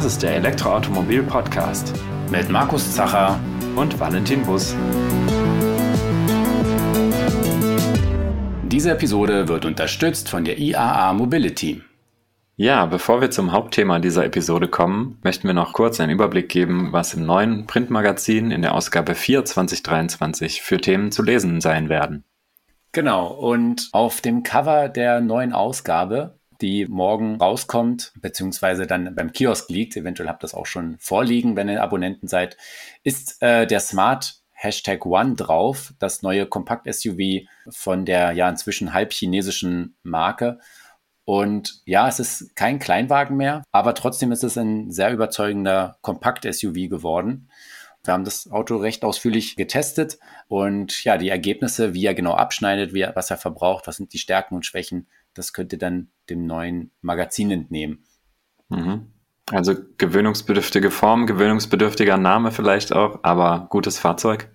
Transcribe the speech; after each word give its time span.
Das 0.00 0.14
ist 0.14 0.22
der 0.22 0.36
Elektroautomobil-Podcast 0.36 1.92
mit 2.30 2.48
Markus 2.48 2.94
Zacher 2.94 3.38
und 3.76 4.00
Valentin 4.00 4.42
Bus. 4.46 4.74
Diese 8.62 8.92
Episode 8.92 9.46
wird 9.46 9.66
unterstützt 9.66 10.30
von 10.30 10.46
der 10.46 10.58
IAA 10.58 11.12
Mobility. 11.12 11.82
Ja, 12.56 12.86
bevor 12.86 13.20
wir 13.20 13.30
zum 13.30 13.52
Hauptthema 13.52 13.98
dieser 13.98 14.24
Episode 14.24 14.68
kommen, 14.68 15.18
möchten 15.22 15.46
wir 15.46 15.52
noch 15.52 15.74
kurz 15.74 16.00
einen 16.00 16.12
Überblick 16.12 16.48
geben, 16.48 16.94
was 16.94 17.12
im 17.12 17.26
neuen 17.26 17.66
Printmagazin 17.66 18.52
in 18.52 18.62
der 18.62 18.74
Ausgabe 18.74 19.14
4 19.14 19.44
2023 19.44 20.62
für 20.62 20.80
Themen 20.80 21.12
zu 21.12 21.22
lesen 21.22 21.60
sein 21.60 21.90
werden. 21.90 22.24
Genau, 22.92 23.26
und 23.26 23.90
auf 23.92 24.22
dem 24.22 24.44
Cover 24.44 24.88
der 24.88 25.20
neuen 25.20 25.52
Ausgabe 25.52 26.39
die 26.62 26.86
morgen 26.86 27.36
rauskommt, 27.36 28.12
beziehungsweise 28.20 28.86
dann 28.86 29.14
beim 29.14 29.32
Kiosk 29.32 29.70
liegt, 29.70 29.96
eventuell 29.96 30.28
habt 30.28 30.42
ihr 30.42 30.46
das 30.46 30.54
auch 30.54 30.66
schon 30.66 30.96
vorliegen, 30.98 31.56
wenn 31.56 31.68
ihr 31.68 31.82
Abonnenten 31.82 32.28
seid, 32.28 32.56
ist 33.02 33.42
äh, 33.42 33.66
der 33.66 33.80
Smart 33.80 34.40
Hashtag 34.52 35.06
One 35.06 35.36
drauf, 35.36 35.94
das 35.98 36.22
neue 36.22 36.46
Kompakt-SUV 36.46 37.46
von 37.70 38.04
der 38.04 38.32
ja 38.32 38.48
inzwischen 38.48 38.92
halb 38.92 39.12
chinesischen 39.12 39.96
Marke. 40.02 40.58
Und 41.24 41.80
ja, 41.86 42.08
es 42.08 42.20
ist 42.20 42.54
kein 42.56 42.78
Kleinwagen 42.78 43.36
mehr, 43.36 43.62
aber 43.72 43.94
trotzdem 43.94 44.32
ist 44.32 44.44
es 44.44 44.58
ein 44.58 44.90
sehr 44.90 45.12
überzeugender 45.12 45.96
Kompakt-SUV 46.02 46.88
geworden. 46.90 47.48
Wir 48.04 48.14
haben 48.14 48.24
das 48.24 48.50
Auto 48.50 48.76
recht 48.76 49.04
ausführlich 49.04 49.56
getestet 49.56 50.18
und 50.48 51.04
ja, 51.04 51.18
die 51.18 51.28
Ergebnisse, 51.28 51.92
wie 51.94 52.06
er 52.06 52.14
genau 52.14 52.32
abschneidet, 52.32 52.94
wie 52.94 53.02
er, 53.02 53.14
was 53.14 53.30
er 53.30 53.36
verbraucht, 53.36 53.86
was 53.86 53.96
sind 53.96 54.12
die 54.12 54.18
Stärken 54.18 54.54
und 54.54 54.64
Schwächen, 54.64 55.06
das 55.34 55.52
könnte 55.52 55.78
dann 55.78 56.10
dem 56.28 56.46
neuen 56.46 56.90
Magazin 57.00 57.50
entnehmen. 57.50 58.04
Mhm. 58.68 59.12
Also 59.50 59.74
gewöhnungsbedürftige 59.98 60.90
Form, 60.90 61.26
gewöhnungsbedürftiger 61.26 62.16
Name 62.16 62.52
vielleicht 62.52 62.92
auch, 62.92 63.20
aber 63.22 63.66
gutes 63.70 63.98
Fahrzeug. 63.98 64.48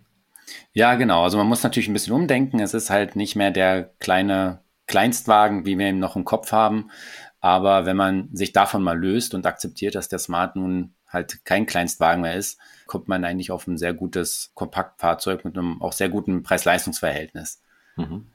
Ja, 0.73 0.95
genau. 0.95 1.23
Also 1.23 1.38
man 1.38 1.48
muss 1.48 1.64
natürlich 1.64 1.90
ein 1.90 1.94
bisschen 1.94 2.14
umdenken. 2.14 2.59
Es 2.59 2.73
ist 2.73 2.90
halt 2.90 3.16
nicht 3.16 3.36
mehr 3.36 3.52
der 3.52 3.92
kleine 4.00 4.62
Kleinstwagen, 4.88 5.66
wie 5.66 5.78
wir 5.78 5.90
ihn 5.90 6.00
noch 6.00 6.16
im 6.16 6.26
Kopf 6.26 6.52
haben. 6.52 6.92
Aber 7.39 7.86
wenn 7.86 7.98
man 7.98 8.30
sich 8.34 8.54
davon 8.54 8.84
mal 8.84 8.98
löst 8.98 9.34
und 9.34 9.45
akzeptiert, 9.45 9.95
dass 9.95 10.08
der 10.08 10.20
Smart 10.20 10.56
nun 10.56 10.94
halt 11.08 11.45
kein 11.45 11.66
Kleinstwagen 11.66 12.22
mehr 12.22 12.36
ist, 12.36 12.60
kommt 12.88 13.08
man 13.08 13.23
eigentlich 13.23 13.52
auf 13.52 13.67
ein 13.67 13.78
sehr 13.78 13.94
gutes 13.94 14.52
Kompaktfahrzeug 14.54 15.45
mit 15.45 15.58
einem 15.58 15.82
auch 15.82 15.94
sehr 15.94 16.10
guten 16.10 16.44
Preis-Leistungs-Verhältnis. 16.44 17.62
Mhm. 17.98 18.28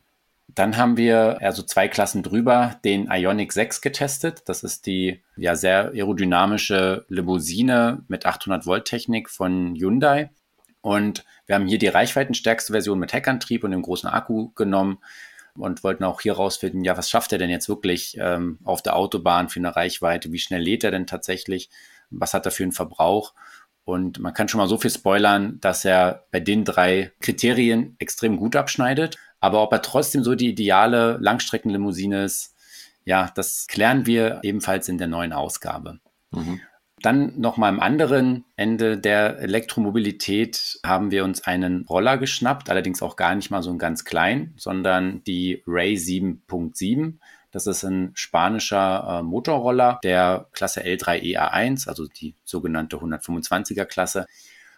Dann 0.54 0.76
haben 0.76 0.96
wir 0.96 1.38
also 1.40 1.62
zwei 1.62 1.88
Klassen 1.88 2.22
drüber 2.22 2.76
den 2.84 3.08
Ionic 3.10 3.52
6 3.52 3.80
getestet. 3.80 4.42
Das 4.46 4.62
ist 4.62 4.86
die 4.86 5.22
ja 5.36 5.54
sehr 5.54 5.90
aerodynamische 5.92 7.04
Limousine 7.08 8.02
mit 8.08 8.26
800 8.26 8.66
Volt 8.66 8.86
Technik 8.86 9.28
von 9.30 9.74
Hyundai. 9.76 10.30
Und 10.80 11.24
wir 11.46 11.54
haben 11.54 11.66
hier 11.66 11.78
die 11.78 11.88
reichweitenstärkste 11.88 12.72
Version 12.72 12.98
mit 12.98 13.12
Heckantrieb 13.12 13.64
und 13.64 13.70
dem 13.70 13.82
großen 13.82 14.08
Akku 14.08 14.50
genommen 14.54 14.98
und 15.54 15.84
wollten 15.84 16.04
auch 16.04 16.20
hier 16.20 16.34
rausfinden, 16.34 16.84
ja, 16.84 16.96
was 16.96 17.10
schafft 17.10 17.32
er 17.32 17.38
denn 17.38 17.50
jetzt 17.50 17.68
wirklich 17.68 18.16
ähm, 18.18 18.58
auf 18.64 18.82
der 18.82 18.96
Autobahn 18.96 19.48
für 19.48 19.60
eine 19.60 19.74
Reichweite? 19.74 20.32
Wie 20.32 20.38
schnell 20.38 20.62
lädt 20.62 20.84
er 20.84 20.90
denn 20.90 21.06
tatsächlich? 21.06 21.70
Was 22.10 22.34
hat 22.34 22.46
er 22.46 22.52
für 22.52 22.62
einen 22.62 22.72
Verbrauch? 22.72 23.34
Und 23.84 24.20
man 24.20 24.34
kann 24.34 24.48
schon 24.48 24.58
mal 24.58 24.68
so 24.68 24.78
viel 24.78 24.90
spoilern, 24.90 25.58
dass 25.60 25.84
er 25.84 26.26
bei 26.30 26.40
den 26.40 26.64
drei 26.64 27.12
Kriterien 27.20 27.96
extrem 27.98 28.36
gut 28.36 28.56
abschneidet. 28.56 29.16
Aber 29.40 29.62
ob 29.62 29.72
er 29.72 29.82
trotzdem 29.82 30.22
so 30.22 30.34
die 30.34 30.50
ideale 30.50 31.18
Langstreckenlimousine 31.20 32.24
ist, 32.24 32.54
ja, 33.04 33.30
das 33.34 33.66
klären 33.66 34.06
wir 34.06 34.40
ebenfalls 34.42 34.88
in 34.88 34.98
der 34.98 35.08
neuen 35.08 35.32
Ausgabe. 35.32 36.00
Mhm. 36.30 36.60
Dann 37.02 37.40
nochmal 37.40 37.70
am 37.70 37.80
anderen 37.80 38.44
Ende 38.56 38.98
der 38.98 39.38
Elektromobilität 39.38 40.78
haben 40.84 41.10
wir 41.10 41.24
uns 41.24 41.44
einen 41.44 41.86
Roller 41.88 42.18
geschnappt, 42.18 42.68
allerdings 42.68 43.00
auch 43.00 43.16
gar 43.16 43.34
nicht 43.34 43.50
mal 43.50 43.62
so 43.62 43.70
ein 43.70 43.78
ganz 43.78 44.04
klein, 44.04 44.52
sondern 44.58 45.24
die 45.24 45.62
Ray 45.66 45.94
7.7. 45.94 47.14
Das 47.52 47.66
ist 47.66 47.84
ein 47.84 48.12
spanischer 48.14 49.20
äh, 49.20 49.22
Motorroller 49.22 49.98
der 50.04 50.46
Klasse 50.52 50.82
L3 50.82 51.22
EA1, 51.22 51.88
also 51.88 52.06
die 52.06 52.34
sogenannte 52.44 52.98
125er 52.98 53.86
Klasse. 53.86 54.26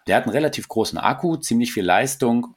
Der 0.07 0.15
hat 0.15 0.23
einen 0.23 0.33
relativ 0.33 0.69
großen 0.69 0.97
Akku, 0.97 1.35
ziemlich 1.35 1.73
viel 1.73 1.85
Leistung 1.85 2.55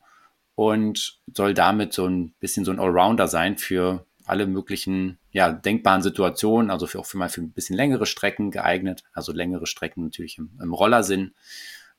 und 0.56 1.20
soll 1.32 1.54
damit 1.54 1.92
so 1.92 2.06
ein 2.06 2.34
bisschen 2.40 2.64
so 2.64 2.72
ein 2.72 2.80
Allrounder 2.80 3.28
sein 3.28 3.58
für 3.58 4.04
alle 4.24 4.46
möglichen 4.46 5.18
ja, 5.30 5.52
denkbaren 5.52 6.02
Situationen, 6.02 6.70
also 6.70 6.88
für, 6.88 6.98
auch 6.98 7.06
für 7.06 7.18
mal 7.18 7.28
für 7.28 7.42
ein 7.42 7.52
bisschen 7.52 7.76
längere 7.76 8.06
Strecken 8.06 8.50
geeignet, 8.50 9.04
also 9.12 9.32
längere 9.32 9.66
Strecken 9.66 10.02
natürlich 10.02 10.38
im, 10.38 10.58
im 10.60 10.74
Rollersinn. 10.74 11.34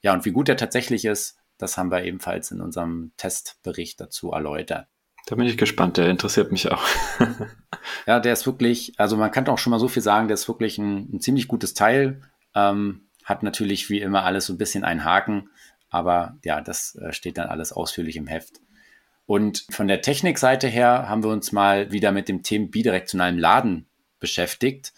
Ja, 0.01 0.13
und 0.13 0.25
wie 0.25 0.31
gut 0.31 0.49
er 0.49 0.57
tatsächlich 0.57 1.05
ist, 1.05 1.37
das 1.57 1.77
haben 1.77 1.91
wir 1.91 2.03
ebenfalls 2.03 2.51
in 2.51 2.59
unserem 2.59 3.11
Testbericht 3.15 4.01
dazu 4.01 4.31
erläutert. 4.31 4.87
Da 5.27 5.35
bin 5.35 5.45
ich 5.45 5.57
gespannt, 5.57 5.97
der 5.97 6.09
interessiert 6.09 6.51
mich 6.51 6.71
auch. 6.71 6.83
ja, 8.07 8.19
der 8.19 8.33
ist 8.33 8.45
wirklich, 8.45 8.93
also 8.97 9.17
man 9.17 9.31
kann 9.31 9.47
auch 9.47 9.57
schon 9.57 9.71
mal 9.71 9.79
so 9.79 9.87
viel 9.87 10.03
sagen, 10.03 10.27
der 10.27 10.35
ist 10.35 10.47
wirklich 10.47 10.77
ein, 10.77 11.09
ein 11.13 11.19
ziemlich 11.19 11.47
gutes 11.47 11.73
Teil. 11.73 12.21
Ähm, 12.55 13.07
hat 13.23 13.43
natürlich 13.43 13.89
wie 13.89 13.99
immer 13.99 14.23
alles 14.23 14.45
so 14.45 14.53
ein 14.53 14.57
bisschen 14.57 14.83
einen 14.83 15.03
Haken, 15.03 15.49
aber 15.89 16.37
ja, 16.43 16.61
das 16.61 16.95
äh, 16.95 17.13
steht 17.13 17.37
dann 17.37 17.49
alles 17.49 17.71
ausführlich 17.71 18.15
im 18.15 18.27
Heft. 18.27 18.61
Und 19.25 19.65
von 19.69 19.87
der 19.87 20.01
Technikseite 20.01 20.67
her 20.67 21.09
haben 21.09 21.23
wir 21.23 21.29
uns 21.29 21.51
mal 21.51 21.91
wieder 21.91 22.11
mit 22.11 22.29
dem 22.29 22.43
Thema 22.43 22.67
bidirektionalem 22.67 23.37
Laden 23.37 23.85
beschäftigt. 24.19 24.93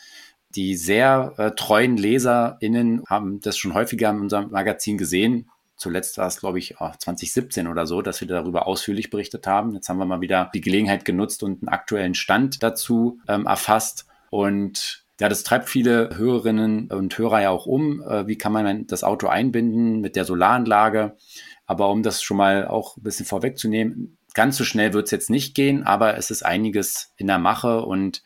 Die 0.56 0.76
sehr 0.76 1.34
äh, 1.38 1.52
treuen 1.52 1.98
LeserInnen 1.98 3.04
haben 3.08 3.40
das 3.40 3.58
schon 3.58 3.74
häufiger 3.74 4.10
in 4.10 4.20
unserem 4.20 4.52
Magazin 4.52 4.98
gesehen. 4.98 5.50
Zuletzt 5.76 6.18
war 6.18 6.28
es, 6.28 6.40
glaube 6.40 6.60
ich, 6.60 6.76
2017 6.78 7.68
oder 7.68 7.88
so, 7.88 8.02
dass 8.02 8.20
wir 8.20 8.28
darüber 8.28 8.68
ausführlich 8.68 9.10
berichtet 9.10 9.48
haben. 9.48 9.74
Jetzt 9.74 9.88
haben 9.88 9.98
wir 9.98 10.06
mal 10.06 10.20
wieder 10.20 10.52
die 10.54 10.60
Gelegenheit 10.62 11.06
genutzt 11.06 11.42
und 11.42 11.62
einen 11.62 11.70
aktuellen 11.70 12.16
Stand 12.16 12.62
dazu 12.62 13.20
ähm, 13.30 13.46
erfasst. 13.46 14.06
Und 14.30 15.06
ja, 15.20 15.28
das 15.28 15.44
treibt 15.44 15.70
viele 15.70 16.18
Hörerinnen 16.18 16.92
und 16.92 17.18
Hörer 17.18 17.42
ja 17.42 17.50
auch 17.50 17.66
um. 17.66 18.02
Äh, 18.02 18.28
wie 18.28 18.38
kann 18.38 18.54
man 18.54 18.88
das 18.88 19.04
Auto 19.04 19.28
einbinden 19.28 20.00
mit 20.00 20.16
der 20.16 20.26
Solaranlage? 20.26 21.18
Aber 21.66 21.90
um 21.90 22.04
das 22.04 22.24
schon 22.24 22.38
mal 22.38 22.68
auch 22.68 22.98
ein 22.98 23.04
bisschen 23.04 23.26
vorwegzunehmen, 23.26 24.18
ganz 24.34 24.58
so 24.58 24.64
schnell 24.64 24.94
wird 24.94 25.06
es 25.06 25.12
jetzt 25.12 25.30
nicht 25.30 25.56
gehen, 25.56 25.84
aber 25.84 26.18
es 26.18 26.32
ist 26.32 26.44
einiges 26.44 27.14
in 27.18 27.28
der 27.28 27.38
Mache 27.38 27.82
und 27.84 28.24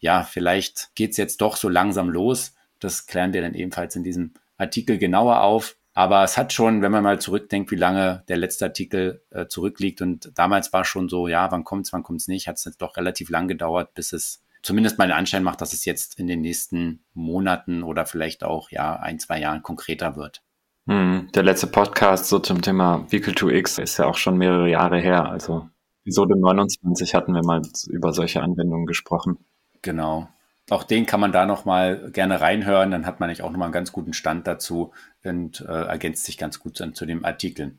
ja, 0.00 0.24
vielleicht 0.24 0.94
geht 0.96 1.12
es 1.12 1.16
jetzt 1.16 1.40
doch 1.40 1.56
so 1.56 1.68
langsam 1.68 2.10
los. 2.10 2.54
Das 2.80 3.06
klären 3.06 3.32
wir 3.32 3.40
dann 3.40 3.54
ebenfalls 3.54 3.94
in 3.94 4.02
diesem 4.02 4.34
Artikel 4.58 4.98
genauer 4.98 5.42
auf. 5.42 5.76
Aber 5.94 6.24
es 6.24 6.36
hat 6.36 6.52
schon, 6.52 6.82
wenn 6.82 6.90
man 6.90 7.04
mal 7.04 7.20
zurückdenkt, 7.20 7.70
wie 7.70 7.76
lange 7.76 8.24
der 8.26 8.38
letzte 8.38 8.64
Artikel 8.64 9.22
äh, 9.30 9.46
zurückliegt 9.46 10.00
und 10.00 10.32
damals 10.34 10.72
war 10.72 10.84
schon 10.84 11.08
so, 11.08 11.28
ja, 11.28 11.52
wann 11.52 11.64
kommt's, 11.64 11.92
wann 11.92 12.02
kommt's 12.02 12.28
nicht, 12.28 12.48
hat 12.48 12.56
es 12.56 12.64
jetzt 12.64 12.82
doch 12.82 12.96
relativ 12.96 13.28
lang 13.30 13.46
gedauert, 13.46 13.94
bis 13.94 14.12
es 14.12 14.42
zumindest 14.62 14.98
mal 14.98 15.08
den 15.08 15.16
Anschein 15.16 15.42
macht, 15.42 15.60
dass 15.60 15.72
es 15.72 15.84
jetzt 15.84 16.18
in 16.18 16.26
den 16.26 16.40
nächsten 16.40 17.04
Monaten 17.14 17.82
oder 17.82 18.06
vielleicht 18.06 18.44
auch 18.44 18.70
ja 18.70 18.96
ein, 18.96 19.18
zwei 19.18 19.40
Jahren 19.40 19.62
konkreter 19.62 20.16
wird. 20.16 20.42
Hm, 20.86 21.28
der 21.34 21.42
letzte 21.42 21.68
Podcast 21.68 22.28
so 22.28 22.38
zum 22.38 22.62
Thema 22.62 23.06
Vehicle 23.10 23.34
2X 23.34 23.80
ist 23.80 23.98
ja 23.98 24.06
auch 24.06 24.16
schon 24.16 24.36
mehrere 24.36 24.68
Jahre 24.68 25.00
her. 25.00 25.26
Also 25.26 25.68
Episode 26.04 26.36
29 26.36 27.14
hatten 27.14 27.34
wir 27.34 27.44
mal 27.44 27.62
über 27.88 28.12
solche 28.12 28.42
Anwendungen 28.42 28.86
gesprochen. 28.86 29.38
Genau. 29.82 30.28
Auch 30.70 30.84
den 30.84 31.06
kann 31.06 31.20
man 31.20 31.32
da 31.32 31.46
nochmal 31.46 32.10
gerne 32.12 32.40
reinhören. 32.40 32.90
Dann 32.90 33.06
hat 33.06 33.20
man 33.20 33.28
nicht 33.28 33.42
auch 33.42 33.50
nochmal 33.50 33.66
einen 33.66 33.72
ganz 33.72 33.92
guten 33.92 34.12
Stand 34.12 34.46
dazu 34.46 34.92
und 35.22 35.60
äh, 35.60 35.86
ergänzt 35.86 36.24
sich 36.24 36.38
ganz 36.38 36.58
gut 36.58 36.76
zu, 36.76 36.90
zu 36.92 37.06
dem 37.06 37.24
Artikel. 37.24 37.78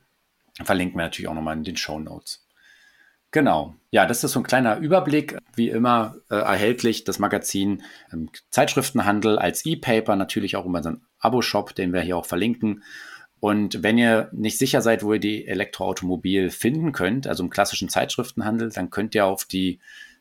Verlinken 0.63 0.97
wir 0.97 1.03
natürlich 1.03 1.27
auch 1.27 1.33
nochmal 1.33 1.57
in 1.57 1.63
den 1.63 1.77
Show 1.77 1.99
Notes. 1.99 2.42
Genau. 3.33 3.75
Ja, 3.89 4.05
das 4.05 4.23
ist 4.23 4.31
so 4.33 4.39
ein 4.39 4.43
kleiner 4.43 4.77
Überblick. 4.77 5.39
Wie 5.55 5.69
immer 5.69 6.17
äh, 6.29 6.35
erhältlich 6.35 7.03
das 7.03 7.17
Magazin 7.17 7.81
im 8.11 8.29
Zeitschriftenhandel 8.51 9.39
als 9.39 9.65
E-Paper, 9.65 10.15
natürlich 10.15 10.55
auch 10.55 10.65
über 10.65 10.77
unseren 10.77 11.01
Abo-Shop, 11.17 11.73
den 11.73 11.93
wir 11.93 12.01
hier 12.01 12.15
auch 12.15 12.27
verlinken. 12.27 12.83
Und 13.39 13.81
wenn 13.81 13.97
ihr 13.97 14.29
nicht 14.33 14.59
sicher 14.59 14.83
seid, 14.83 15.03
wo 15.03 15.13
ihr 15.13 15.19
die 15.19 15.47
Elektroautomobil 15.47 16.51
finden 16.51 16.91
könnt, 16.91 17.25
also 17.25 17.43
im 17.43 17.49
klassischen 17.49 17.89
Zeitschriftenhandel, 17.89 18.69
dann 18.69 18.91
könnt 18.91 19.15
ihr 19.15 19.25
auf 19.25 19.45
die 19.45 19.79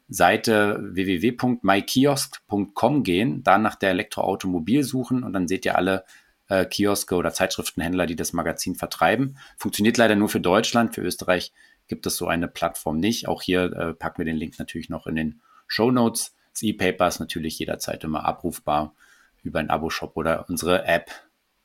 Seite 0.08 0.80
www.mykiosk.com 0.82 3.02
gehen, 3.02 3.42
da 3.42 3.58
nach 3.58 3.74
der 3.74 3.90
Elektroautomobil 3.90 4.84
suchen 4.84 5.22
und 5.22 5.34
dann 5.34 5.48
seht 5.48 5.66
ihr 5.66 5.76
alle 5.76 6.06
äh, 6.48 6.64
Kioske 6.64 7.14
oder 7.14 7.34
Zeitschriftenhändler, 7.34 8.06
die 8.06 8.16
das 8.16 8.32
Magazin 8.32 8.74
vertreiben. 8.74 9.36
Funktioniert 9.58 9.98
leider 9.98 10.16
nur 10.16 10.30
für 10.30 10.40
Deutschland, 10.40 10.94
für 10.94 11.02
Österreich 11.02 11.52
gibt 11.88 12.06
es 12.06 12.16
so 12.16 12.26
eine 12.26 12.48
Plattform 12.48 12.98
nicht. 12.98 13.28
Auch 13.28 13.42
hier 13.42 13.64
äh, 13.72 13.94
packen 13.94 14.18
wir 14.18 14.24
den 14.24 14.36
Link 14.36 14.58
natürlich 14.58 14.88
noch 14.88 15.06
in 15.06 15.16
den 15.16 15.42
Show 15.66 15.90
Notes. 15.90 16.34
Das 16.52 16.62
E-Paper 16.62 17.08
ist 17.08 17.20
natürlich 17.20 17.58
jederzeit 17.58 18.04
immer 18.04 18.24
abrufbar 18.24 18.94
über 19.42 19.58
einen 19.58 19.70
Abo-Shop 19.70 20.16
oder 20.16 20.48
unsere 20.48 20.84
App. 20.84 21.10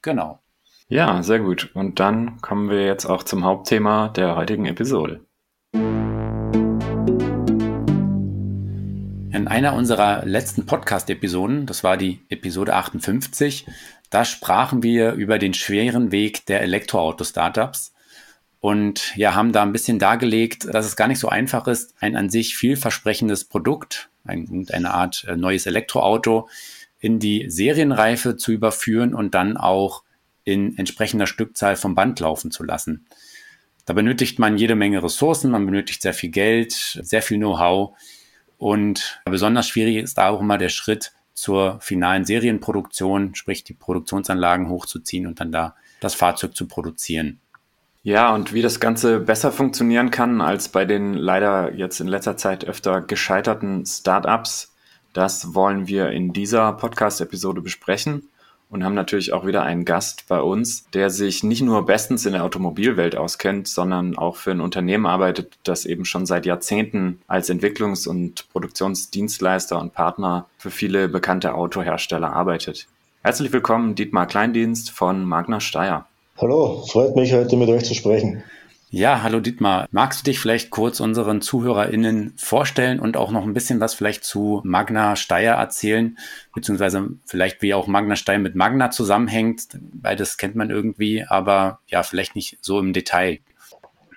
Genau. 0.02 0.42
Ja, 0.90 1.22
sehr 1.22 1.40
gut. 1.40 1.70
Und 1.74 2.00
dann 2.00 2.40
kommen 2.42 2.70
wir 2.70 2.86
jetzt 2.86 3.06
auch 3.06 3.24
zum 3.24 3.44
Hauptthema 3.44 4.08
der 4.10 4.36
heutigen 4.36 4.66
Episode. 4.66 5.20
In 9.34 9.48
einer 9.48 9.74
unserer 9.74 10.26
letzten 10.26 10.66
Podcast-Episoden, 10.66 11.66
das 11.66 11.84
war 11.84 11.98
die 11.98 12.22
Episode 12.30 12.74
58, 12.74 13.66
Da 14.10 14.24
sprachen 14.24 14.82
wir 14.82 15.14
über 15.14 15.38
den 15.38 15.54
schweren 15.54 16.14
Weg 16.14 16.46
der 16.46 16.62
Elektroauto-Startups 16.62 17.94
und 18.60 19.16
ja, 19.16 19.36
haben 19.36 19.52
da 19.52 19.62
ein 19.62 19.72
bisschen 19.72 20.00
dargelegt, 20.00 20.66
dass 20.74 20.86
es 20.86 20.96
gar 20.96 21.08
nicht 21.08 21.20
so 21.20 21.30
einfach 21.30 21.68
ist, 21.68 21.94
ein 22.00 22.16
an 22.16 22.30
sich 22.30 22.56
vielversprechendes 22.56 23.46
Produkt, 23.46 24.10
ein, 24.26 24.66
eine 24.72 24.94
Art 24.94 25.26
äh, 25.28 25.36
neues 25.36 25.66
Elektroauto, 25.66 26.50
in 27.00 27.20
die 27.20 27.50
Serienreife 27.50 28.38
zu 28.38 28.52
überführen 28.52 29.14
und 29.14 29.36
dann 29.36 29.58
auch 29.58 30.04
in 30.44 30.78
entsprechender 30.78 31.28
Stückzahl 31.28 31.76
vom 31.76 31.94
Band 31.94 32.20
laufen 32.20 32.52
zu 32.52 32.64
lassen. 32.64 33.06
Da 33.86 33.94
benötigt 33.94 34.40
man 34.40 34.58
jede 34.58 34.76
Menge 34.76 35.04
Ressourcen, 35.04 35.52
man 35.52 35.66
benötigt 35.66 36.02
sehr 36.02 36.14
viel 36.14 36.30
Geld, 36.30 36.74
sehr 36.74 37.22
viel 37.22 37.38
Know-how 37.38 37.96
und 38.58 39.22
besonders 39.26 39.68
schwierig 39.68 39.98
ist 39.98 40.18
da 40.18 40.30
auch 40.30 40.42
immer 40.42 40.58
der 40.58 40.70
Schritt 40.70 41.14
zur 41.34 41.80
finalen 41.82 42.26
Serienproduktion, 42.26 43.36
sprich 43.36 43.64
die 43.64 43.76
Produktionsanlagen 43.76 44.70
hochzuziehen 44.70 45.28
und 45.28 45.40
dann 45.40 45.52
da 45.52 45.76
das 46.00 46.16
Fahrzeug 46.16 46.56
zu 46.56 46.68
produzieren. 46.68 47.40
Ja, 48.08 48.34
und 48.34 48.54
wie 48.54 48.62
das 48.62 48.80
Ganze 48.80 49.20
besser 49.20 49.52
funktionieren 49.52 50.12
kann 50.12 50.40
als 50.40 50.70
bei 50.70 50.86
den 50.86 51.14
leider 51.14 51.74
jetzt 51.74 52.00
in 52.00 52.08
letzter 52.08 52.38
Zeit 52.38 52.64
öfter 52.64 53.02
gescheiterten 53.02 53.86
Startups, 53.86 54.74
das 55.12 55.54
wollen 55.54 55.90
wir 55.90 56.12
in 56.12 56.32
dieser 56.32 56.72
Podcast-Episode 56.72 57.60
besprechen 57.60 58.30
und 58.70 58.86
haben 58.86 58.94
natürlich 58.94 59.34
auch 59.34 59.46
wieder 59.46 59.64
einen 59.64 59.84
Gast 59.84 60.24
bei 60.30 60.40
uns, 60.40 60.90
der 60.92 61.10
sich 61.10 61.44
nicht 61.44 61.62
nur 61.62 61.86
bestens 61.86 62.26
in 62.26 62.32
der 62.32 62.46
Automobilwelt 62.46 63.18
auskennt, 63.18 63.68
sondern 63.68 64.18
auch 64.18 64.38
für 64.38 64.52
ein 64.52 64.62
Unternehmen 64.62 65.06
arbeitet, 65.06 65.58
das 65.66 65.86
eben 65.86 66.06
schon 66.06 66.26
seit 66.26 66.46
Jahrzehnten 66.46 67.20
als 67.28 67.50
Entwicklungs- 67.50 68.08
und 68.08 68.48
Produktionsdienstleister 68.54 69.78
und 69.78 69.94
Partner 69.94 70.46
für 70.58 70.72
viele 70.72 71.10
bekannte 71.10 71.56
Autohersteller 71.56 72.32
arbeitet. 72.32 72.88
Herzlich 73.22 73.52
willkommen, 73.52 73.96
Dietmar 73.96 74.28
Kleindienst 74.28 74.92
von 74.92 75.26
Magna 75.26 75.60
Steyr. 75.60 76.06
Hallo, 76.40 76.86
freut 76.88 77.16
mich 77.16 77.34
heute 77.34 77.58
mit 77.58 77.68
euch 77.68 77.84
zu 77.84 77.96
sprechen. 77.96 78.44
Ja, 78.92 79.24
hallo 79.24 79.40
Dietmar. 79.40 79.88
Magst 79.90 80.20
du 80.20 80.24
dich 80.26 80.40
vielleicht 80.40 80.70
kurz 80.70 81.00
unseren 81.00 81.42
ZuhörerInnen 81.42 82.34
vorstellen 82.38 83.00
und 83.00 83.18
auch 83.18 83.32
noch 83.32 83.42
ein 83.42 83.56
bisschen 83.56 83.80
was 83.80 83.96
vielleicht 83.96 84.24
zu 84.24 84.62
Magna 84.64 85.16
Steyr 85.16 85.54
erzählen, 85.54 86.16
beziehungsweise 86.54 87.10
vielleicht 87.26 87.64
wie 87.64 87.74
auch 87.74 87.88
Magna 87.88 88.16
Steyr 88.16 88.38
mit 88.38 88.54
Magna 88.54 88.92
zusammenhängt? 88.92 89.70
Beides 89.94 90.38
kennt 90.38 90.56
man 90.56 90.70
irgendwie, 90.70 91.24
aber 91.28 91.80
ja, 91.88 92.04
vielleicht 92.04 92.36
nicht 92.36 92.60
so 92.62 92.80
im 92.80 92.94
Detail. 92.94 93.40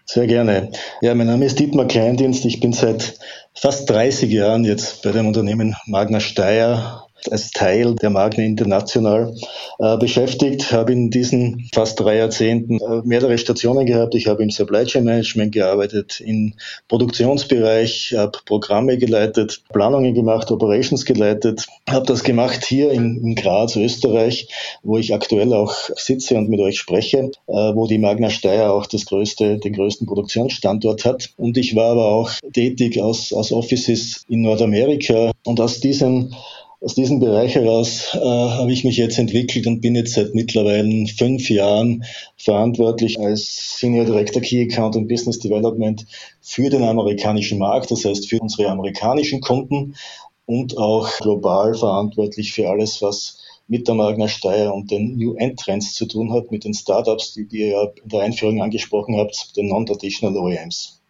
Sehr 0.05 0.27
gerne. 0.27 0.73
Ja, 1.01 1.15
mein 1.15 1.27
Name 1.27 1.47
ist 1.47 1.59
Dietmar 1.59 1.87
Kleindienst. 1.87 2.45
Ich 2.45 2.61
bin 2.61 2.75
seit 2.75 3.19
fast 3.55 3.89
30 3.89 4.31
Jahren 4.31 4.65
jetzt 4.65 5.03
bei 5.03 5.13
dem 5.13 5.27
Unternehmen 5.27 5.75
Magna 5.87 6.21
Steyr 6.21 7.07
als 7.31 7.51
Teil 7.51 7.95
der 7.97 8.11
Magna 8.11 8.45
International 8.45 9.35
äh, 9.79 9.97
beschäftigt, 9.97 10.73
habe 10.73 10.93
in 10.93 11.11
diesen 11.11 11.69
fast 11.75 12.01
drei 12.01 12.17
Jahrzehnten 12.17 12.79
äh, 12.79 13.03
mehrere 13.05 13.39
Stationen 13.39 13.87
gehabt. 13.87 14.15
Ich 14.15 14.27
habe 14.27 14.43
im 14.43 14.51
Supply 14.51 14.85
Chain 14.85 15.05
Management 15.05 15.53
gearbeitet, 15.53 16.21
im 16.21 16.55
Produktionsbereich, 16.89 18.15
habe 18.17 18.39
Programme 18.45 18.99
geleitet, 18.99 19.63
Planungen 19.73 20.15
gemacht, 20.15 20.51
Operations 20.51 21.05
geleitet, 21.05 21.67
habe 21.89 22.07
das 22.07 22.23
gemacht 22.23 22.65
hier 22.65 22.93
in, 22.93 23.23
in, 23.23 23.35
Graz, 23.35 23.77
Österreich, 23.77 24.49
wo 24.83 24.99
ich 24.99 25.15
aktuell 25.15 25.53
auch 25.53 25.75
sitze 25.97 26.37
und 26.37 26.49
mit 26.49 26.61
euch 26.61 26.79
spreche, 26.79 27.31
äh, 27.47 27.53
wo 27.53 27.87
die 27.87 27.99
Magna 27.99 28.31
Steyr 28.31 28.73
auch 28.73 28.87
das 28.87 29.07
größte, 29.07 29.59
den 29.59 29.73
größten 29.73 30.07
Produktionsstandort 30.07 31.05
hat. 31.05 31.31
Und 31.37 31.57
ich 31.57 31.75
war 31.77 31.93
aber 31.93 32.07
auch 32.07 32.31
tätig 32.53 33.01
aus, 33.01 33.33
aus 33.33 33.53
Offices 33.53 34.25
in 34.29 34.43
Nordamerika 34.43 35.33
und 35.45 35.61
aus 35.61 35.81
diesen 35.81 36.35
aus 36.83 36.95
diesem 36.95 37.21
Bereich 37.21 37.55
heraus 37.57 38.15
äh, 38.15 38.19
habe 38.19 38.73
ich 38.73 38.85
mich 38.85 38.97
jetzt 38.97 39.19
entwickelt 39.19 39.67
und 39.67 39.83
bin 39.83 39.95
jetzt 39.95 40.15
seit 40.15 40.35
mittlerweile 40.35 41.07
fünf 41.07 41.51
Jahren 41.51 42.05
verantwortlich 42.39 43.21
als 43.21 43.79
Senior 43.79 44.07
Director 44.07 44.41
Key 44.41 44.63
Account 44.63 44.97
und 44.97 45.07
Business 45.07 45.39
Development 45.39 46.07
für 46.41 46.71
den 46.71 46.83
amerikanischen 46.83 47.59
Markt, 47.59 47.91
das 47.91 48.05
heißt 48.05 48.29
für 48.29 48.39
unsere 48.39 48.71
amerikanischen 48.71 49.43
Kunden 49.43 49.95
und 50.47 50.79
auch 50.79 51.19
global 51.19 51.75
verantwortlich 51.75 52.53
für 52.53 52.71
alles, 52.71 53.03
was 53.03 53.39
mit 53.69 53.87
der 53.87 53.95
Magna 53.95 54.27
Steyr 54.27 54.73
und 54.75 54.91
den 54.91 55.17
New 55.17 55.35
Entrants 55.35 55.95
zu 55.95 56.07
tun 56.07 56.33
hat, 56.33 56.51
mit 56.51 56.65
den 56.65 56.75
Startups, 56.75 57.35
die, 57.35 57.47
ihr 57.53 57.69
ja 57.69 57.83
in 58.03 58.09
der 58.09 58.21
Einführung 58.23 58.63
angesprochen 58.63 59.17
habt, 59.17 59.57
den 59.57 59.69
Non-Traditional 59.69 60.37
OEMs. 60.37 61.01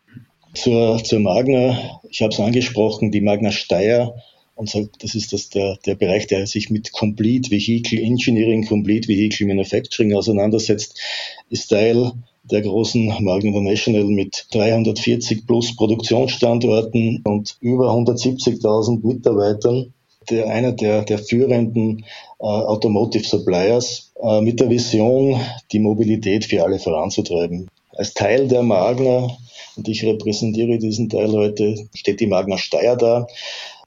Zur, 0.52 1.02
zur 1.02 1.20
Magna, 1.20 2.00
ich 2.10 2.20
habe 2.20 2.34
es 2.34 2.40
angesprochen, 2.40 3.12
die 3.12 3.20
Magna 3.20 3.52
Steyr 3.52 4.14
und 4.60 5.02
das 5.02 5.14
ist 5.14 5.32
das 5.32 5.48
der, 5.48 5.78
der 5.86 5.94
Bereich, 5.94 6.26
der 6.26 6.46
sich 6.46 6.68
mit 6.68 6.92
Complete 6.92 7.50
Vehicle 7.50 7.98
Engineering, 7.98 8.66
Complete 8.66 9.08
Vehicle 9.08 9.46
Manufacturing 9.46 10.14
auseinandersetzt, 10.14 11.00
ist 11.48 11.68
Teil 11.68 12.12
der 12.42 12.60
großen 12.60 13.06
Magna 13.20 13.48
International 13.48 14.04
mit 14.04 14.48
340 14.52 15.46
plus 15.46 15.74
Produktionsstandorten 15.76 17.22
und 17.24 17.56
über 17.60 17.90
170.000 17.90 19.06
Mitarbeitern, 19.06 19.94
der 20.28 20.50
einer 20.50 20.72
der, 20.72 21.04
der 21.04 21.18
führenden 21.18 22.04
äh, 22.38 22.44
Automotive 22.44 23.24
Suppliers 23.24 24.12
äh, 24.22 24.42
mit 24.42 24.60
der 24.60 24.68
Vision, 24.68 25.40
die 25.72 25.78
Mobilität 25.78 26.44
für 26.44 26.62
alle 26.62 26.78
voranzutreiben. 26.78 27.68
Als 27.92 28.12
Teil 28.12 28.46
der 28.46 28.62
Magna, 28.62 29.30
und 29.76 29.88
ich 29.88 30.04
repräsentiere 30.04 30.78
diesen 30.78 31.08
Teil 31.08 31.32
heute, 31.32 31.76
steht 31.94 32.20
die 32.20 32.26
Magna 32.26 32.58
Steyr 32.58 32.96
da, 32.96 33.26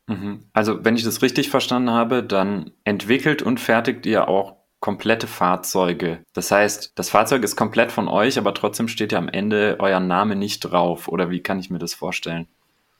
Mhm. 0.08 0.44
Also, 0.52 0.84
wenn 0.84 0.96
ich 0.96 1.04
das 1.04 1.22
richtig 1.22 1.50
verstanden 1.50 1.90
habe, 1.90 2.22
dann 2.22 2.70
entwickelt 2.84 3.42
und 3.42 3.60
fertigt 3.60 4.06
ihr 4.06 4.28
auch 4.28 4.54
komplette 4.80 5.26
Fahrzeuge. 5.26 6.22
Das 6.32 6.50
heißt, 6.50 6.92
das 6.94 7.10
Fahrzeug 7.10 7.42
ist 7.42 7.56
komplett 7.56 7.90
von 7.90 8.08
euch, 8.08 8.38
aber 8.38 8.54
trotzdem 8.54 8.88
steht 8.88 9.12
ja 9.12 9.18
am 9.18 9.28
Ende 9.28 9.76
euer 9.80 10.00
Name 10.00 10.36
nicht 10.36 10.60
drauf. 10.60 11.08
Oder 11.08 11.30
wie 11.30 11.40
kann 11.40 11.58
ich 11.58 11.70
mir 11.70 11.78
das 11.78 11.94
vorstellen? 11.94 12.46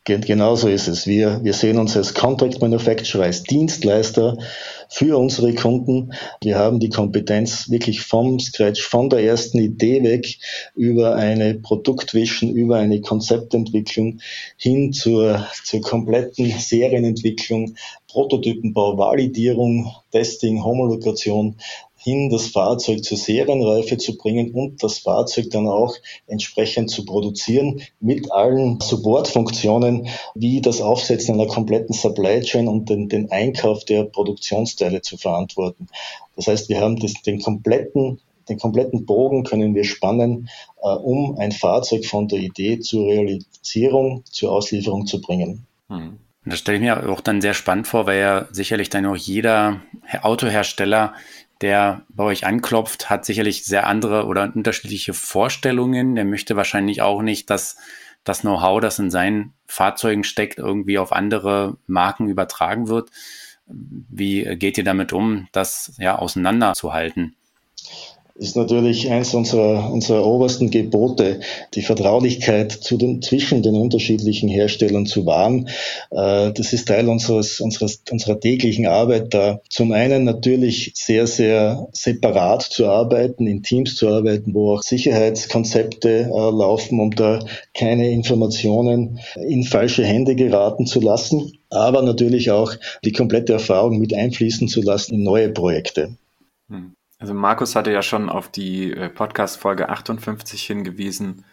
Genauso 0.06 0.68
ist 0.68 0.86
es. 0.86 1.08
Wir, 1.08 1.40
wir 1.42 1.52
sehen 1.52 1.78
uns 1.78 1.96
als 1.96 2.14
Contract 2.14 2.60
Manufacturer, 2.60 3.25
als 3.25 3.42
Dienstleister 3.42 4.38
für 4.88 5.18
unsere 5.18 5.52
Kunden. 5.52 6.12
Wir 6.40 6.56
haben 6.56 6.78
die 6.78 6.90
Kompetenz 6.90 7.68
wirklich 7.70 8.02
vom 8.02 8.38
Scratch, 8.38 8.82
von 8.82 9.10
der 9.10 9.25
ersten 9.25 9.58
Idee 9.58 10.04
weg 10.04 10.38
über 10.76 11.16
eine 11.16 11.54
Produktvision, 11.54 12.50
über 12.50 12.76
eine 12.76 13.00
Konzeptentwicklung 13.00 14.20
hin 14.56 14.92
zur, 14.92 15.44
zur 15.64 15.80
kompletten 15.80 16.52
Serienentwicklung, 16.56 17.75
Prototypenbau, 18.06 18.96
Validierung, 18.96 19.90
Testing, 20.12 20.62
Homologation 20.62 21.56
hin, 22.06 22.30
das 22.30 22.46
Fahrzeug 22.46 23.02
zur 23.02 23.16
Serienreife 23.16 23.98
zu 23.98 24.16
bringen 24.16 24.52
und 24.52 24.80
das 24.80 24.98
Fahrzeug 24.98 25.50
dann 25.50 25.66
auch 25.66 25.96
entsprechend 26.28 26.88
zu 26.88 27.04
produzieren 27.04 27.82
mit 27.98 28.30
allen 28.30 28.80
Supportfunktionen 28.80 30.06
wie 30.36 30.60
das 30.60 30.80
Aufsetzen 30.80 31.34
einer 31.34 31.48
kompletten 31.48 31.94
Supply 31.94 32.42
Chain 32.42 32.68
und 32.68 32.88
den, 32.88 33.08
den 33.08 33.32
Einkauf 33.32 33.84
der 33.84 34.04
Produktionsteile 34.04 35.02
zu 35.02 35.16
verantworten. 35.16 35.88
Das 36.36 36.46
heißt, 36.46 36.68
wir 36.68 36.80
haben 36.80 37.00
das, 37.00 37.14
den 37.22 37.40
kompletten 37.40 38.20
den 38.48 38.60
kompletten 38.60 39.06
Bogen 39.06 39.42
können 39.42 39.75
wir 39.75 39.82
spannen, 39.82 40.48
äh, 40.80 40.86
um 40.86 41.36
ein 41.36 41.50
Fahrzeug 41.50 42.06
von 42.06 42.28
der 42.28 42.38
Idee 42.38 42.78
zur 42.78 43.08
Realisierung, 43.08 44.22
zur 44.26 44.52
Auslieferung 44.52 45.04
zu 45.06 45.20
bringen. 45.20 45.66
Hm. 45.88 46.18
Das 46.48 46.60
stelle 46.60 46.76
ich 46.76 46.82
mir 46.84 47.10
auch 47.10 47.20
dann 47.20 47.40
sehr 47.40 47.54
spannend 47.54 47.88
vor, 47.88 48.06
weil 48.06 48.20
ja 48.20 48.46
sicherlich 48.52 48.88
dann 48.88 49.04
auch 49.04 49.16
jeder 49.16 49.80
Autohersteller 50.22 51.12
der 51.60 52.02
bei 52.08 52.25
euch 52.25 52.46
anklopft, 52.46 53.08
hat 53.08 53.25
sicherlich 53.25 53.64
sehr 53.64 53.86
andere 53.86 54.26
oder 54.26 54.50
unterschiedliche 54.54 55.14
Vorstellungen. 55.14 56.14
Der 56.14 56.25
möchte 56.25 56.56
wahrscheinlich 56.56 57.02
auch 57.02 57.22
nicht, 57.22 57.50
dass 57.50 57.76
das 58.25 58.40
Know-how, 58.40 58.80
das 58.80 58.98
in 58.98 59.10
seinen 59.10 59.54
Fahrzeugen 59.66 60.25
steckt, 60.25 60.58
irgendwie 60.58 60.98
auf 60.98 61.12
andere 61.12 61.76
Marken 61.86 62.28
übertragen 62.28 62.88
wird. 62.88 63.10
Wie 63.66 64.56
geht 64.56 64.78
ihr 64.78 64.84
damit 64.84 65.12
um, 65.12 65.48
das 65.52 65.94
ja 65.98 66.16
auseinanderzuhalten? 66.16 67.34
Ist 68.38 68.57
natürlich 68.57 69.11
eines 69.11 69.35
unserer, 69.35 69.90
unserer 69.90 70.26
obersten 70.26 70.71
Gebote, 70.71 71.40
die 71.75 71.83
Vertraulichkeit 71.83 72.73
zu 72.73 72.97
den, 72.97 73.23
zwischen 73.23 73.62
den 73.62 73.75
unterschiedlichen 73.75 74.49
Herstellern 74.49 75.07
zu 75.07 75.25
wahren. 75.26 75.69
Äh, 76.11 76.52
das 76.52 76.73
ist 76.73 76.88
Teil 76.88 77.09
unseres, 77.09 77.61
unseres, 77.61 78.02
unserer 78.11 78.38
täglichen 78.38 78.87
Arbeit 78.87 79.33
da. 79.33 79.61
Zum 79.71 79.93
einen 79.93 80.25
natürlich 80.25 80.93
sehr, 80.95 81.26
sehr 81.26 81.88
separat 81.93 82.62
zu 82.62 82.87
arbeiten, 82.87 83.47
in 83.47 83.62
Teams 83.62 83.95
zu 83.95 84.09
arbeiten, 84.09 84.55
wo 84.55 84.75
auch 84.75 84.83
Sicherheitskonzepte 84.83 86.09
äh, 86.09 86.28
laufen, 86.28 87.00
um 87.00 87.11
da 87.12 87.40
keine 87.75 88.11
Informationen 88.11 89.19
in 89.37 89.64
falsche 89.64 90.05
Hände 90.05 90.37
geraten 90.37 90.87
zu 90.87 91.00
lassen 91.00 91.52
aber 91.69 92.00
natürlich 92.02 92.52
auch 92.52 92.75
die 93.05 93.11
komplette 93.11 93.52
Erfahrung 93.52 93.99
mit 93.99 94.14
einfließen 94.14 94.69
zu 94.69 94.83
lassen 94.83 95.16
in 95.16 95.25
neue 95.25 95.49
Projekte. 95.49 96.16
Hm. 96.69 96.95
Also 97.18 97.32
Markus 97.32 97.75
hatte 97.76 97.92
ja 97.92 98.02
schon 98.02 98.28
auf 98.28 98.50
die 98.50 98.92
äh, 98.92 99.08
Podcast-Folge 99.08 99.88
58 99.88 100.62
hingewiesen, 100.62 101.44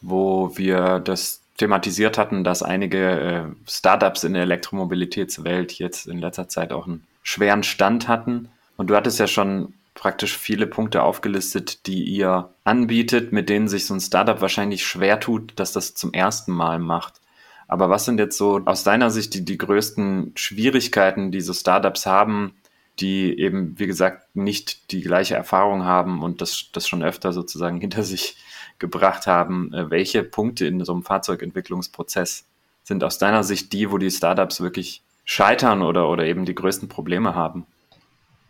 wo 0.00 0.56
wir 0.56 0.98
das 0.98 1.42
thematisiert 1.56 2.18
hatten, 2.18 2.44
dass 2.44 2.62
einige 2.62 3.20
äh, 3.20 3.44
Startups 3.68 4.24
in 4.24 4.32
der 4.32 4.42
Elektromobilitätswelt 4.42 5.72
jetzt 5.74 6.06
in 6.06 6.18
letzter 6.18 6.48
Zeit 6.48 6.72
auch 6.72 6.86
einen 6.86 7.06
schweren 7.22 7.62
Stand 7.62 8.08
hatten. 8.08 8.48
Und 8.76 8.90
du 8.90 8.96
hattest 8.96 9.20
ja 9.20 9.28
schon 9.28 9.74
praktisch 9.94 10.36
viele 10.36 10.66
Punkte 10.66 11.02
aufgelistet, 11.02 11.86
die 11.86 12.02
ihr 12.02 12.50
anbietet, 12.64 13.32
mit 13.32 13.48
denen 13.48 13.68
sich 13.68 13.86
so 13.86 13.94
ein 13.94 14.00
Startup 14.00 14.40
wahrscheinlich 14.40 14.84
schwer 14.84 15.20
tut, 15.20 15.52
dass 15.56 15.72
das 15.72 15.94
zum 15.94 16.12
ersten 16.12 16.52
Mal 16.52 16.78
macht. 16.78 17.20
Aber 17.68 17.90
was 17.90 18.04
sind 18.06 18.18
jetzt 18.18 18.36
so 18.36 18.60
aus 18.64 18.84
deiner 18.84 19.10
Sicht 19.10 19.34
die, 19.34 19.44
die 19.44 19.58
größten 19.58 20.32
Schwierigkeiten, 20.34 21.30
die 21.30 21.40
so 21.40 21.52
Startups 21.52 22.06
haben, 22.06 22.54
die 23.00 23.38
eben, 23.38 23.78
wie 23.78 23.86
gesagt, 23.86 24.34
nicht 24.34 24.92
die 24.92 25.00
gleiche 25.00 25.34
Erfahrung 25.34 25.84
haben 25.84 26.22
und 26.22 26.40
das, 26.40 26.66
das 26.72 26.86
schon 26.88 27.02
öfter 27.02 27.32
sozusagen 27.32 27.80
hinter 27.80 28.02
sich 28.02 28.36
gebracht 28.78 29.26
haben. 29.26 29.72
Äh, 29.72 29.90
welche 29.90 30.22
Punkte 30.22 30.66
in 30.66 30.84
so 30.84 30.92
einem 30.92 31.02
Fahrzeugentwicklungsprozess 31.02 32.44
sind 32.84 33.04
aus 33.04 33.18
deiner 33.18 33.44
Sicht 33.44 33.72
die, 33.72 33.90
wo 33.90 33.98
die 33.98 34.10
Startups 34.10 34.60
wirklich 34.60 35.02
scheitern 35.24 35.82
oder, 35.82 36.08
oder 36.08 36.24
eben 36.24 36.44
die 36.44 36.54
größten 36.54 36.88
Probleme 36.88 37.34
haben? 37.34 37.66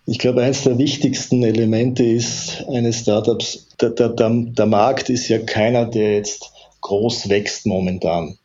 Ich 0.06 0.18
glaube, 0.18 0.42
eines 0.42 0.64
der 0.64 0.78
wichtigsten 0.78 1.44
Elemente 1.44 2.02
ist 2.02 2.64
eines 2.68 3.00
Startups, 3.00 3.68
der, 3.80 3.90
der, 3.90 4.08
der 4.08 4.66
Markt 4.66 5.10
ist 5.10 5.28
ja 5.28 5.38
keiner, 5.38 5.84
der 5.86 6.16
jetzt 6.16 6.50
groß 6.80 7.28
wächst 7.28 7.66
momentan. 7.66 8.36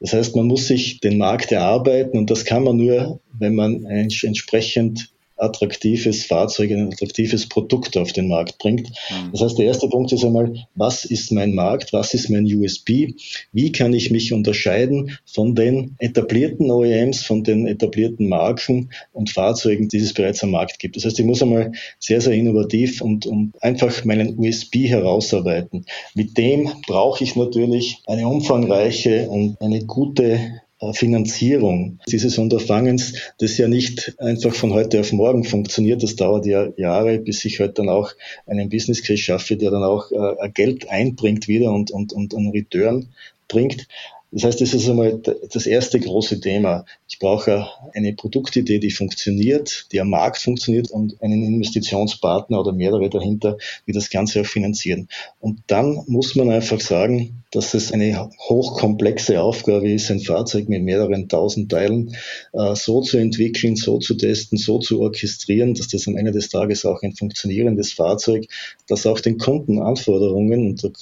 Das 0.00 0.14
heißt, 0.14 0.34
man 0.34 0.46
muss 0.46 0.66
sich 0.66 1.00
den 1.00 1.18
Markt 1.18 1.52
erarbeiten 1.52 2.16
und 2.16 2.30
das 2.30 2.46
kann 2.46 2.64
man 2.64 2.78
nur, 2.78 3.20
wenn 3.38 3.54
man 3.54 3.84
entsprechend 3.84 5.10
attraktives 5.44 6.24
Fahrzeug, 6.24 6.70
ein 6.70 6.92
attraktives 6.92 7.48
Produkt 7.48 7.96
auf 7.96 8.12
den 8.12 8.28
Markt 8.28 8.58
bringt. 8.58 8.88
Mhm. 8.88 9.30
Das 9.32 9.40
heißt, 9.42 9.58
der 9.58 9.66
erste 9.66 9.88
Punkt 9.88 10.12
ist 10.12 10.24
einmal, 10.24 10.54
was 10.74 11.04
ist 11.04 11.32
mein 11.32 11.54
Markt, 11.54 11.92
was 11.92 12.14
ist 12.14 12.28
mein 12.30 12.44
USB, 12.44 13.12
wie 13.52 13.72
kann 13.72 13.92
ich 13.92 14.10
mich 14.10 14.32
unterscheiden 14.32 15.18
von 15.24 15.54
den 15.54 15.94
etablierten 15.98 16.70
OEMs, 16.70 17.22
von 17.22 17.44
den 17.44 17.66
etablierten 17.66 18.28
Marken 18.28 18.90
und 19.12 19.30
Fahrzeugen, 19.30 19.88
die 19.88 19.98
es 19.98 20.14
bereits 20.14 20.42
am 20.42 20.50
Markt 20.50 20.78
gibt. 20.78 20.96
Das 20.96 21.04
heißt, 21.04 21.18
ich 21.18 21.24
muss 21.24 21.42
einmal 21.42 21.72
sehr, 21.98 22.20
sehr 22.20 22.32
innovativ 22.32 23.00
und, 23.00 23.26
und 23.26 23.52
einfach 23.60 24.04
meinen 24.04 24.38
USB 24.38 24.86
herausarbeiten. 24.86 25.86
Mit 26.14 26.36
dem 26.38 26.70
brauche 26.86 27.24
ich 27.24 27.36
natürlich 27.36 27.98
eine 28.06 28.28
umfangreiche 28.28 29.28
und 29.28 29.60
eine 29.60 29.84
gute 29.84 30.62
Finanzierung 30.92 32.00
dieses 32.08 32.38
Unterfangens, 32.38 33.14
das 33.38 33.56
ja 33.58 33.68
nicht 33.68 34.14
einfach 34.18 34.54
von 34.54 34.72
heute 34.72 35.00
auf 35.00 35.12
morgen 35.12 35.44
funktioniert. 35.44 36.02
Das 36.02 36.16
dauert 36.16 36.46
ja 36.46 36.68
Jahre, 36.76 37.18
bis 37.18 37.44
ich 37.44 37.60
halt 37.60 37.78
dann 37.78 37.88
auch 37.88 38.12
einen 38.46 38.68
Business 38.68 39.02
Case 39.02 39.22
schaffe, 39.22 39.56
der 39.56 39.70
dann 39.70 39.82
auch 39.82 40.10
äh, 40.10 40.48
Geld 40.50 40.88
einbringt 40.90 41.48
wieder 41.48 41.72
und, 41.72 41.90
und, 41.90 42.12
und 42.12 42.34
einen 42.34 42.50
Return 42.50 43.08
bringt. 43.48 43.86
Das 44.34 44.42
heißt, 44.42 44.60
das 44.60 44.74
ist 44.74 44.88
einmal 44.88 45.20
das 45.52 45.64
erste 45.64 46.00
große 46.00 46.40
Thema. 46.40 46.86
Ich 47.08 47.20
brauche 47.20 47.68
eine 47.94 48.14
Produktidee, 48.14 48.80
die 48.80 48.90
funktioniert, 48.90 49.86
die 49.92 50.00
am 50.00 50.10
Markt 50.10 50.38
funktioniert 50.38 50.90
und 50.90 51.22
einen 51.22 51.44
Investitionspartner 51.44 52.58
oder 52.58 52.72
mehrere 52.72 53.08
dahinter, 53.08 53.58
die 53.86 53.92
das 53.92 54.10
Ganze 54.10 54.40
auch 54.40 54.46
finanzieren. 54.46 55.08
Und 55.38 55.60
dann 55.68 56.02
muss 56.08 56.34
man 56.34 56.50
einfach 56.50 56.80
sagen, 56.80 57.44
dass 57.52 57.74
es 57.74 57.92
eine 57.92 58.28
hochkomplexe 58.48 59.40
Aufgabe 59.40 59.88
ist, 59.88 60.10
ein 60.10 60.18
Fahrzeug 60.18 60.68
mit 60.68 60.82
mehreren 60.82 61.28
tausend 61.28 61.70
Teilen 61.70 62.16
äh, 62.54 62.74
so 62.74 63.02
zu 63.02 63.18
entwickeln, 63.18 63.76
so 63.76 64.00
zu 64.00 64.14
testen, 64.14 64.58
so 64.58 64.80
zu 64.80 65.00
orchestrieren, 65.00 65.74
dass 65.74 65.86
das 65.86 66.08
am 66.08 66.16
Ende 66.16 66.32
des 66.32 66.48
Tages 66.48 66.84
auch 66.84 67.02
ein 67.02 67.14
funktionierendes 67.14 67.92
Fahrzeug, 67.92 68.46
das 68.88 69.06
auch 69.06 69.20
den 69.20 69.38
Kundenanforderungen 69.38 70.66
und 70.70 70.92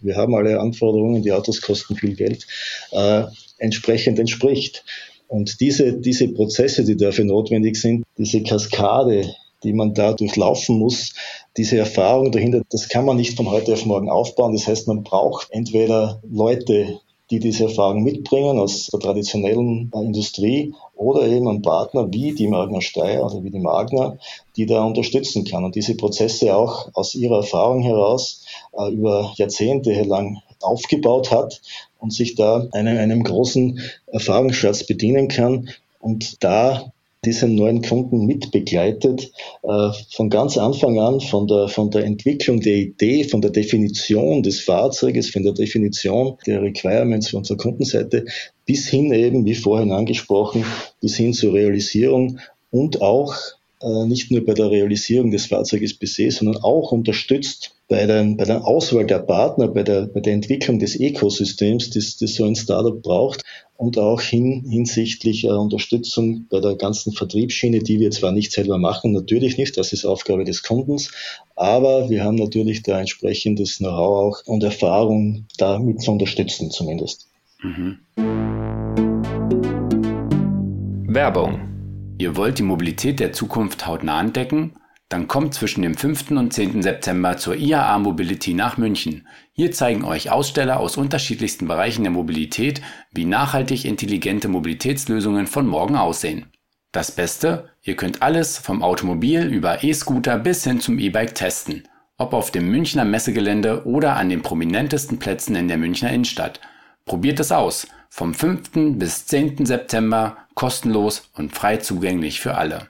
wir 0.00 0.16
haben 0.16 0.34
alle 0.34 0.60
Anforderungen, 0.60 1.22
die 1.22 1.32
Autos 1.32 1.60
kosten 1.60 1.96
viel 1.96 2.14
Geld, 2.14 2.46
äh, 2.92 3.24
entsprechend 3.58 4.18
entspricht. 4.18 4.84
Und 5.26 5.60
diese, 5.60 5.94
diese 5.94 6.28
Prozesse, 6.28 6.84
die 6.84 6.96
dafür 6.96 7.24
notwendig 7.24 7.76
sind, 7.76 8.04
diese 8.16 8.42
Kaskade, 8.42 9.34
die 9.62 9.72
man 9.72 9.92
da 9.92 10.12
durchlaufen 10.12 10.78
muss, 10.78 11.14
diese 11.56 11.78
Erfahrung 11.78 12.32
dahinter, 12.32 12.62
das 12.70 12.88
kann 12.88 13.04
man 13.04 13.16
nicht 13.16 13.36
von 13.36 13.50
heute 13.50 13.72
auf 13.72 13.84
morgen 13.84 14.08
aufbauen. 14.08 14.54
Das 14.54 14.66
heißt, 14.66 14.86
man 14.86 15.02
braucht 15.02 15.48
entweder 15.50 16.22
Leute, 16.28 17.00
die 17.30 17.38
diese 17.38 17.64
Erfahrung 17.64 18.02
mitbringen 18.02 18.58
aus 18.58 18.86
der 18.86 19.00
traditionellen 19.00 19.90
Industrie 19.94 20.74
oder 20.96 21.26
eben 21.26 21.48
einen 21.48 21.62
Partner 21.62 22.12
wie 22.12 22.34
die 22.34 22.48
Magna 22.48 22.80
Steyr 22.80 23.24
oder 23.24 23.42
wie 23.42 23.50
die 23.50 23.60
Magna, 23.60 24.16
die 24.56 24.66
da 24.66 24.84
unterstützen 24.84 25.44
kann. 25.44 25.64
Und 25.64 25.74
diese 25.74 25.96
Prozesse 25.96 26.56
auch 26.56 26.88
aus 26.94 27.14
ihrer 27.14 27.38
Erfahrung 27.38 27.82
heraus 27.82 28.44
äh, 28.72 28.90
über 28.90 29.32
Jahrzehnte 29.36 29.92
lang 30.02 30.38
aufgebaut 30.62 31.30
hat 31.30 31.60
und 31.98 32.12
sich 32.12 32.34
da 32.34 32.66
einem, 32.72 32.98
einem 32.98 33.22
großen 33.22 33.80
Erfahrungsschatz 34.06 34.84
bedienen 34.86 35.28
kann 35.28 35.68
und 36.00 36.42
da 36.42 36.92
diesen 37.28 37.54
neuen 37.54 37.82
Kunden 37.82 38.26
mitbegleitet, 38.26 39.30
äh, 39.62 39.90
von 40.10 40.30
ganz 40.30 40.56
Anfang 40.56 40.98
an, 40.98 41.20
von 41.20 41.46
der, 41.46 41.68
von 41.68 41.90
der 41.90 42.04
Entwicklung 42.04 42.60
der 42.60 42.76
Idee, 42.76 43.24
von 43.24 43.40
der 43.40 43.50
Definition 43.50 44.42
des 44.42 44.60
Fahrzeuges, 44.60 45.30
von 45.30 45.42
der 45.42 45.52
Definition 45.52 46.38
der 46.46 46.62
Requirements 46.62 47.28
von 47.28 47.38
unserer 47.38 47.58
Kundenseite, 47.58 48.24
bis 48.64 48.88
hin 48.88 49.12
eben, 49.12 49.44
wie 49.44 49.54
vorhin 49.54 49.92
angesprochen, 49.92 50.64
bis 51.00 51.16
hin 51.16 51.34
zur 51.34 51.54
Realisierung 51.54 52.38
und 52.70 53.02
auch 53.02 53.34
nicht 53.80 54.30
nur 54.30 54.44
bei 54.44 54.54
der 54.54 54.70
Realisierung 54.70 55.30
des 55.30 55.46
Fahrzeuges 55.46 55.98
per 55.98 56.08
se, 56.08 56.30
sondern 56.30 56.62
auch 56.62 56.92
unterstützt 56.92 57.74
bei, 57.88 58.06
den, 58.06 58.36
bei 58.36 58.44
der 58.44 58.66
Auswahl 58.66 59.06
der 59.06 59.20
Partner, 59.20 59.68
bei 59.68 59.82
der, 59.82 60.06
bei 60.06 60.20
der 60.20 60.34
Entwicklung 60.34 60.78
des 60.78 60.98
Ökosystems, 60.98 61.90
das, 61.90 62.16
das 62.16 62.34
so 62.34 62.44
ein 62.44 62.56
Startup 62.56 63.00
braucht 63.00 63.44
und 63.76 63.98
auch 63.98 64.20
hin, 64.20 64.64
hinsichtlich 64.68 65.44
äh, 65.44 65.50
Unterstützung 65.50 66.46
bei 66.50 66.60
der 66.60 66.74
ganzen 66.74 67.12
Vertriebsschiene, 67.12 67.78
die 67.78 68.00
wir 68.00 68.10
zwar 68.10 68.32
nicht 68.32 68.52
selber 68.52 68.78
machen, 68.78 69.12
natürlich 69.12 69.56
nicht, 69.56 69.76
das 69.76 69.92
ist 69.92 70.04
Aufgabe 70.04 70.44
des 70.44 70.62
Kundens, 70.62 71.12
aber 71.56 72.10
wir 72.10 72.24
haben 72.24 72.36
natürlich 72.36 72.82
da 72.82 73.00
entsprechendes 73.00 73.78
Know-how 73.78 74.08
auch 74.08 74.46
und 74.46 74.62
Erfahrung 74.62 75.46
damit 75.56 76.02
zu 76.02 76.12
unterstützen 76.12 76.70
zumindest. 76.70 77.28
Mhm. 77.62 77.98
Werbung. 81.08 81.77
Ihr 82.20 82.34
wollt 82.34 82.58
die 82.58 82.64
Mobilität 82.64 83.20
der 83.20 83.32
Zukunft 83.32 83.86
hautnah 83.86 84.20
entdecken? 84.20 84.74
Dann 85.08 85.28
kommt 85.28 85.54
zwischen 85.54 85.82
dem 85.82 85.94
5. 85.94 86.32
und 86.32 86.52
10. 86.52 86.82
September 86.82 87.36
zur 87.36 87.54
IAA 87.54 87.96
Mobility 88.00 88.54
nach 88.54 88.76
München. 88.76 89.28
Hier 89.52 89.70
zeigen 89.70 90.04
euch 90.04 90.32
Aussteller 90.32 90.80
aus 90.80 90.96
unterschiedlichsten 90.96 91.68
Bereichen 91.68 92.02
der 92.02 92.10
Mobilität, 92.10 92.82
wie 93.12 93.24
nachhaltig 93.24 93.84
intelligente 93.84 94.48
Mobilitätslösungen 94.48 95.46
von 95.46 95.68
morgen 95.68 95.94
aussehen. 95.94 96.46
Das 96.90 97.12
Beste, 97.12 97.70
ihr 97.82 97.94
könnt 97.94 98.20
alles 98.20 98.58
vom 98.58 98.82
Automobil 98.82 99.44
über 99.44 99.84
E-Scooter 99.84 100.38
bis 100.38 100.64
hin 100.64 100.80
zum 100.80 100.98
E-Bike 100.98 101.36
testen. 101.36 101.86
Ob 102.16 102.32
auf 102.32 102.50
dem 102.50 102.68
Münchner 102.68 103.04
Messegelände 103.04 103.86
oder 103.86 104.16
an 104.16 104.28
den 104.28 104.42
prominentesten 104.42 105.20
Plätzen 105.20 105.54
in 105.54 105.68
der 105.68 105.78
Münchner 105.78 106.10
Innenstadt. 106.10 106.60
Probiert 107.04 107.38
es 107.38 107.52
aus. 107.52 107.86
Vom 108.10 108.34
5. 108.34 108.70
bis 108.98 109.26
10. 109.26 109.66
September 109.66 110.38
kostenlos 110.54 111.30
und 111.34 111.54
frei 111.54 111.76
zugänglich 111.76 112.40
für 112.40 112.56
alle. 112.56 112.88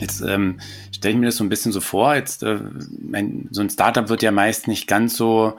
Jetzt 0.00 0.22
ähm, 0.22 0.60
stelle 0.92 1.14
ich 1.14 1.20
mir 1.20 1.26
das 1.26 1.36
so 1.36 1.44
ein 1.44 1.48
bisschen 1.48 1.72
so 1.72 1.80
vor, 1.80 2.14
jetzt 2.14 2.42
äh, 2.42 2.58
ein, 3.12 3.48
so 3.50 3.60
ein 3.60 3.70
Startup 3.70 4.08
wird 4.08 4.22
ja 4.22 4.32
meist 4.32 4.66
nicht 4.66 4.88
ganz 4.88 5.16
so, 5.16 5.56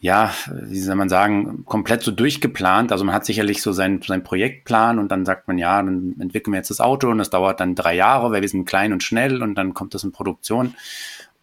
ja, 0.00 0.32
wie 0.52 0.78
soll 0.78 0.94
man 0.94 1.08
sagen, 1.08 1.64
komplett 1.64 2.02
so 2.02 2.10
durchgeplant. 2.12 2.92
Also 2.92 3.04
man 3.04 3.14
hat 3.14 3.26
sicherlich 3.26 3.62
so 3.62 3.72
seinen, 3.72 4.02
seinen 4.02 4.22
Projektplan 4.22 4.98
und 4.98 5.10
dann 5.10 5.24
sagt 5.24 5.48
man, 5.48 5.58
ja, 5.58 5.82
dann 5.82 6.14
entwickeln 6.20 6.52
wir 6.52 6.58
jetzt 6.58 6.70
das 6.70 6.80
Auto 6.80 7.08
und 7.08 7.18
das 7.18 7.30
dauert 7.30 7.60
dann 7.60 7.74
drei 7.74 7.96
Jahre, 7.96 8.30
weil 8.30 8.42
wir 8.42 8.48
sind 8.48 8.66
klein 8.66 8.92
und 8.92 9.02
schnell 9.02 9.42
und 9.42 9.56
dann 9.56 9.74
kommt 9.74 9.94
das 9.94 10.04
in 10.04 10.12
Produktion. 10.12 10.74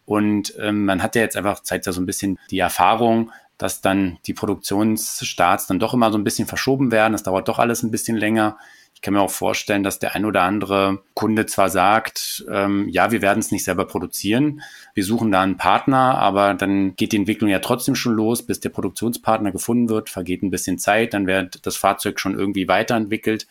Und 0.05 0.53
ähm, 0.59 0.85
man 0.85 1.01
hat 1.01 1.15
ja 1.15 1.21
jetzt 1.21 1.37
einfach, 1.37 1.61
zeigt 1.61 1.85
ja 1.85 1.91
so 1.91 2.01
ein 2.01 2.05
bisschen 2.05 2.39
die 2.49 2.59
Erfahrung, 2.59 3.31
dass 3.57 3.81
dann 3.81 4.17
die 4.25 4.33
Produktionsstarts 4.33 5.67
dann 5.67 5.79
doch 5.79 5.93
immer 5.93 6.11
so 6.11 6.17
ein 6.17 6.23
bisschen 6.23 6.47
verschoben 6.47 6.91
werden. 6.91 7.13
Es 7.13 7.23
dauert 7.23 7.47
doch 7.47 7.59
alles 7.59 7.83
ein 7.83 7.91
bisschen 7.91 8.17
länger. 8.17 8.57
Ich 8.95 9.01
kann 9.01 9.13
mir 9.13 9.21
auch 9.21 9.31
vorstellen, 9.31 9.83
dass 9.83 9.99
der 9.99 10.15
ein 10.15 10.25
oder 10.25 10.41
andere 10.43 11.01
Kunde 11.13 11.45
zwar 11.45 11.69
sagt, 11.69 12.45
ähm, 12.49 12.87
ja, 12.89 13.11
wir 13.11 13.21
werden 13.21 13.39
es 13.39 13.51
nicht 13.51 13.65
selber 13.65 13.85
produzieren, 13.85 14.61
wir 14.93 15.03
suchen 15.03 15.31
da 15.31 15.41
einen 15.41 15.57
Partner, 15.57 16.17
aber 16.17 16.53
dann 16.53 16.95
geht 16.95 17.11
die 17.11 17.17
Entwicklung 17.17 17.49
ja 17.49 17.59
trotzdem 17.59 17.95
schon 17.95 18.13
los, 18.13 18.45
bis 18.45 18.61
der 18.61 18.69
Produktionspartner 18.69 19.51
gefunden 19.51 19.89
wird, 19.89 20.09
vergeht 20.09 20.41
ein 20.41 20.51
bisschen 20.51 20.77
Zeit, 20.77 21.13
dann 21.13 21.27
wird 21.27 21.65
das 21.65 21.75
Fahrzeug 21.75 22.19
schon 22.19 22.37
irgendwie 22.37 22.67
weiterentwickelt. 22.67 23.47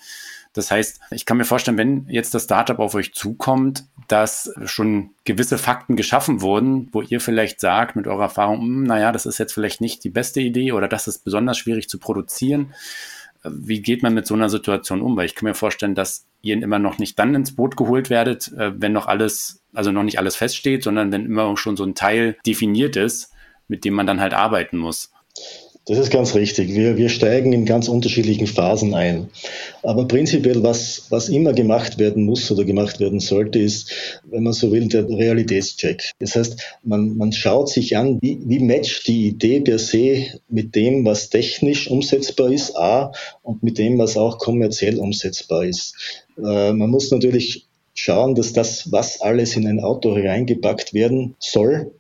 Das 0.52 0.70
heißt, 0.70 1.00
ich 1.10 1.24
kann 1.24 1.38
mir 1.38 1.44
vorstellen, 1.44 1.78
wenn 1.78 2.06
jetzt 2.08 2.34
das 2.34 2.44
Startup 2.44 2.78
auf 2.78 2.94
euch 2.94 3.14
zukommt, 3.14 3.84
dass 4.08 4.52
schon 4.64 5.10
gewisse 5.24 5.56
Fakten 5.56 5.96
geschaffen 5.96 6.42
wurden, 6.42 6.88
wo 6.92 7.00
ihr 7.00 7.20
vielleicht 7.20 7.60
sagt 7.60 7.96
mit 7.96 8.06
eurer 8.06 8.24
Erfahrung, 8.24 8.60
hm, 8.60 8.82
naja, 8.84 9.12
das 9.12 9.24
ist 9.24 9.38
jetzt 9.38 9.54
vielleicht 9.54 9.80
nicht 9.80 10.04
die 10.04 10.10
beste 10.10 10.40
Idee 10.40 10.72
oder 10.72 10.88
das 10.88 11.08
ist 11.08 11.24
besonders 11.24 11.56
schwierig 11.56 11.88
zu 11.88 11.98
produzieren. 11.98 12.74
Wie 13.44 13.80
geht 13.80 14.02
man 14.02 14.14
mit 14.14 14.26
so 14.26 14.34
einer 14.34 14.48
Situation 14.48 15.00
um? 15.00 15.16
Weil 15.16 15.26
ich 15.26 15.34
kann 15.34 15.48
mir 15.48 15.54
vorstellen, 15.54 15.94
dass 15.94 16.26
ihr 16.42 16.62
immer 16.62 16.78
noch 16.78 16.98
nicht 16.98 17.18
dann 17.18 17.34
ins 17.34 17.56
Boot 17.56 17.76
geholt 17.76 18.10
werdet, 18.10 18.52
äh, 18.52 18.72
wenn 18.76 18.92
noch 18.92 19.06
alles, 19.06 19.62
also 19.72 19.90
noch 19.90 20.02
nicht 20.02 20.18
alles 20.18 20.36
feststeht, 20.36 20.84
sondern 20.84 21.10
wenn 21.12 21.24
immer 21.24 21.56
schon 21.56 21.76
so 21.76 21.84
ein 21.84 21.94
Teil 21.94 22.36
definiert 22.46 22.96
ist, 22.96 23.32
mit 23.68 23.84
dem 23.84 23.94
man 23.94 24.06
dann 24.06 24.20
halt 24.20 24.34
arbeiten 24.34 24.76
muss. 24.76 25.12
Das 25.84 25.98
ist 25.98 26.12
ganz 26.12 26.36
richtig. 26.36 26.74
Wir, 26.74 26.96
wir 26.96 27.08
steigen 27.08 27.52
in 27.52 27.64
ganz 27.64 27.88
unterschiedlichen 27.88 28.46
Phasen 28.46 28.94
ein. 28.94 29.30
Aber 29.82 30.06
prinzipiell, 30.06 30.62
was, 30.62 31.06
was 31.10 31.28
immer 31.28 31.54
gemacht 31.54 31.98
werden 31.98 32.24
muss 32.24 32.48
oder 32.52 32.64
gemacht 32.64 33.00
werden 33.00 33.18
sollte, 33.18 33.58
ist, 33.58 34.20
wenn 34.24 34.44
man 34.44 34.52
so 34.52 34.70
will, 34.70 34.86
der 34.86 35.08
Realitätscheck. 35.08 36.12
Das 36.20 36.36
heißt, 36.36 36.78
man, 36.84 37.16
man 37.16 37.32
schaut 37.32 37.68
sich 37.68 37.96
an, 37.96 38.20
wie, 38.22 38.38
wie 38.44 38.60
matcht 38.60 39.08
die 39.08 39.26
Idee 39.26 39.60
per 39.60 39.80
se 39.80 40.26
mit 40.48 40.76
dem, 40.76 41.04
was 41.04 41.30
technisch 41.30 41.90
umsetzbar 41.90 42.52
ist, 42.52 42.76
A, 42.76 43.10
und 43.42 43.64
mit 43.64 43.76
dem, 43.78 43.98
was 43.98 44.16
auch 44.16 44.38
kommerziell 44.38 45.00
umsetzbar 45.00 45.64
ist. 45.64 45.96
Äh, 46.38 46.72
man 46.72 46.90
muss 46.90 47.10
natürlich 47.10 47.66
schauen, 47.94 48.36
dass 48.36 48.52
das, 48.52 48.92
was 48.92 49.20
alles 49.20 49.56
in 49.56 49.66
ein 49.66 49.80
Auto 49.80 50.12
reingepackt 50.12 50.94
werden 50.94 51.34
soll, 51.40 51.92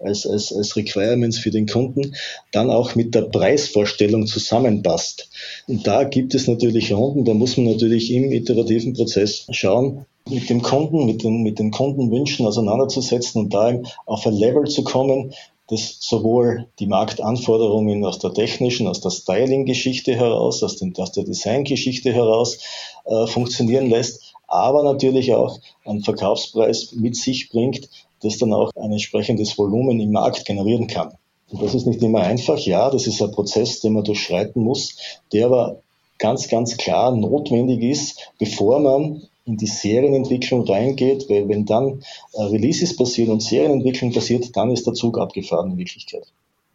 als, 0.00 0.26
als, 0.26 0.52
als 0.52 0.76
Requirements 0.76 1.38
für 1.38 1.50
den 1.50 1.66
Kunden, 1.66 2.14
dann 2.52 2.70
auch 2.70 2.94
mit 2.94 3.14
der 3.14 3.22
Preisvorstellung 3.22 4.26
zusammenpasst. 4.26 5.28
Und 5.68 5.86
da 5.86 6.04
gibt 6.04 6.34
es 6.34 6.46
natürlich 6.46 6.92
Runden, 6.92 7.24
da 7.24 7.34
muss 7.34 7.56
man 7.56 7.66
natürlich 7.66 8.12
im 8.12 8.32
iterativen 8.32 8.94
Prozess 8.94 9.46
schauen, 9.50 10.06
mit 10.28 10.48
dem 10.50 10.62
Kunden, 10.62 11.06
mit 11.06 11.22
den, 11.24 11.42
mit 11.42 11.58
den 11.58 11.70
Kundenwünschen 11.70 12.46
auseinanderzusetzen 12.46 13.42
und 13.42 13.54
da 13.54 13.80
auf 14.06 14.26
ein 14.26 14.34
Level 14.34 14.68
zu 14.68 14.84
kommen, 14.84 15.32
das 15.68 15.98
sowohl 16.00 16.66
die 16.80 16.86
Marktanforderungen 16.86 18.04
aus 18.04 18.18
der 18.18 18.34
technischen, 18.34 18.88
aus 18.88 19.00
der 19.00 19.10
Styling-Geschichte 19.10 20.14
heraus, 20.14 20.62
aus, 20.62 20.76
den, 20.76 20.94
aus 20.96 21.12
der 21.12 21.24
Design-Geschichte 21.24 22.12
heraus 22.12 22.58
äh, 23.04 23.26
funktionieren 23.26 23.88
lässt, 23.88 24.34
aber 24.48 24.82
natürlich 24.82 25.32
auch 25.32 25.60
einen 25.84 26.02
Verkaufspreis 26.02 26.92
mit 26.92 27.14
sich 27.14 27.50
bringt, 27.50 27.88
das 28.22 28.38
dann 28.38 28.52
auch 28.52 28.70
ein 28.76 28.92
entsprechendes 28.92 29.56
Volumen 29.58 30.00
im 30.00 30.12
Markt 30.12 30.44
generieren 30.44 30.86
kann. 30.86 31.12
Und 31.50 31.62
das 31.62 31.74
ist 31.74 31.86
nicht 31.86 32.02
immer 32.02 32.20
einfach, 32.20 32.58
ja, 32.58 32.90
das 32.90 33.06
ist 33.06 33.20
ein 33.20 33.32
Prozess, 33.32 33.80
den 33.80 33.94
man 33.94 34.04
durchschreiten 34.04 34.62
muss, 34.62 34.96
der 35.32 35.46
aber 35.46 35.80
ganz, 36.18 36.48
ganz 36.48 36.76
klar 36.76 37.14
notwendig 37.14 37.82
ist, 37.82 38.32
bevor 38.38 38.78
man 38.78 39.22
in 39.46 39.56
die 39.56 39.66
Serienentwicklung 39.66 40.64
reingeht, 40.64 41.28
weil 41.28 41.48
wenn 41.48 41.66
dann 41.66 42.02
äh, 42.34 42.42
Releases 42.42 42.96
passieren 42.96 43.32
und 43.32 43.42
Serienentwicklung 43.42 44.12
passiert, 44.12 44.56
dann 44.56 44.70
ist 44.70 44.86
der 44.86 44.94
Zug 44.94 45.18
abgefahren 45.18 45.72
in 45.72 45.78
Wirklichkeit. 45.78 46.26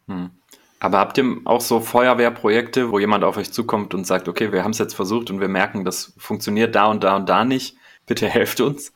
Hm. 0.08 0.30
Aber 0.78 0.98
habt 0.98 1.16
ihr 1.16 1.24
auch 1.46 1.62
so 1.62 1.80
Feuerwehrprojekte, 1.80 2.92
wo 2.92 2.98
jemand 2.98 3.24
auf 3.24 3.38
euch 3.38 3.50
zukommt 3.50 3.94
und 3.94 4.06
sagt, 4.06 4.28
okay, 4.28 4.52
wir 4.52 4.62
haben 4.62 4.72
es 4.72 4.78
jetzt 4.78 4.94
versucht 4.94 5.30
und 5.30 5.40
wir 5.40 5.48
merken, 5.48 5.84
das 5.84 6.12
funktioniert 6.18 6.74
da 6.74 6.90
und 6.90 7.02
da 7.02 7.16
und 7.16 7.28
da 7.28 7.44
nicht, 7.44 7.76
bitte 8.06 8.28
helft 8.28 8.60
uns? 8.60 8.92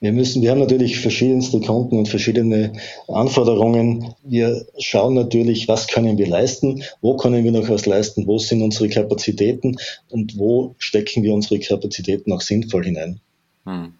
Wir 0.00 0.12
müssen, 0.12 0.42
wir 0.42 0.50
haben 0.50 0.60
natürlich 0.60 1.00
verschiedenste 1.00 1.60
Konten 1.60 1.98
und 1.98 2.08
verschiedene 2.08 2.72
Anforderungen. 3.08 4.14
Wir 4.24 4.66
schauen 4.78 5.14
natürlich, 5.14 5.68
was 5.68 5.88
können 5.88 6.18
wir 6.18 6.26
leisten, 6.26 6.82
wo 7.00 7.16
können 7.16 7.44
wir 7.44 7.52
noch 7.52 7.68
was 7.68 7.86
leisten, 7.86 8.26
wo 8.26 8.38
sind 8.38 8.62
unsere 8.62 8.88
Kapazitäten 8.88 9.76
und 10.10 10.38
wo 10.38 10.74
stecken 10.78 11.22
wir 11.22 11.32
unsere 11.34 11.60
Kapazitäten 11.60 12.32
auch 12.32 12.40
sinnvoll 12.40 12.84
hinein. 12.84 13.20
Hm. 13.64 13.94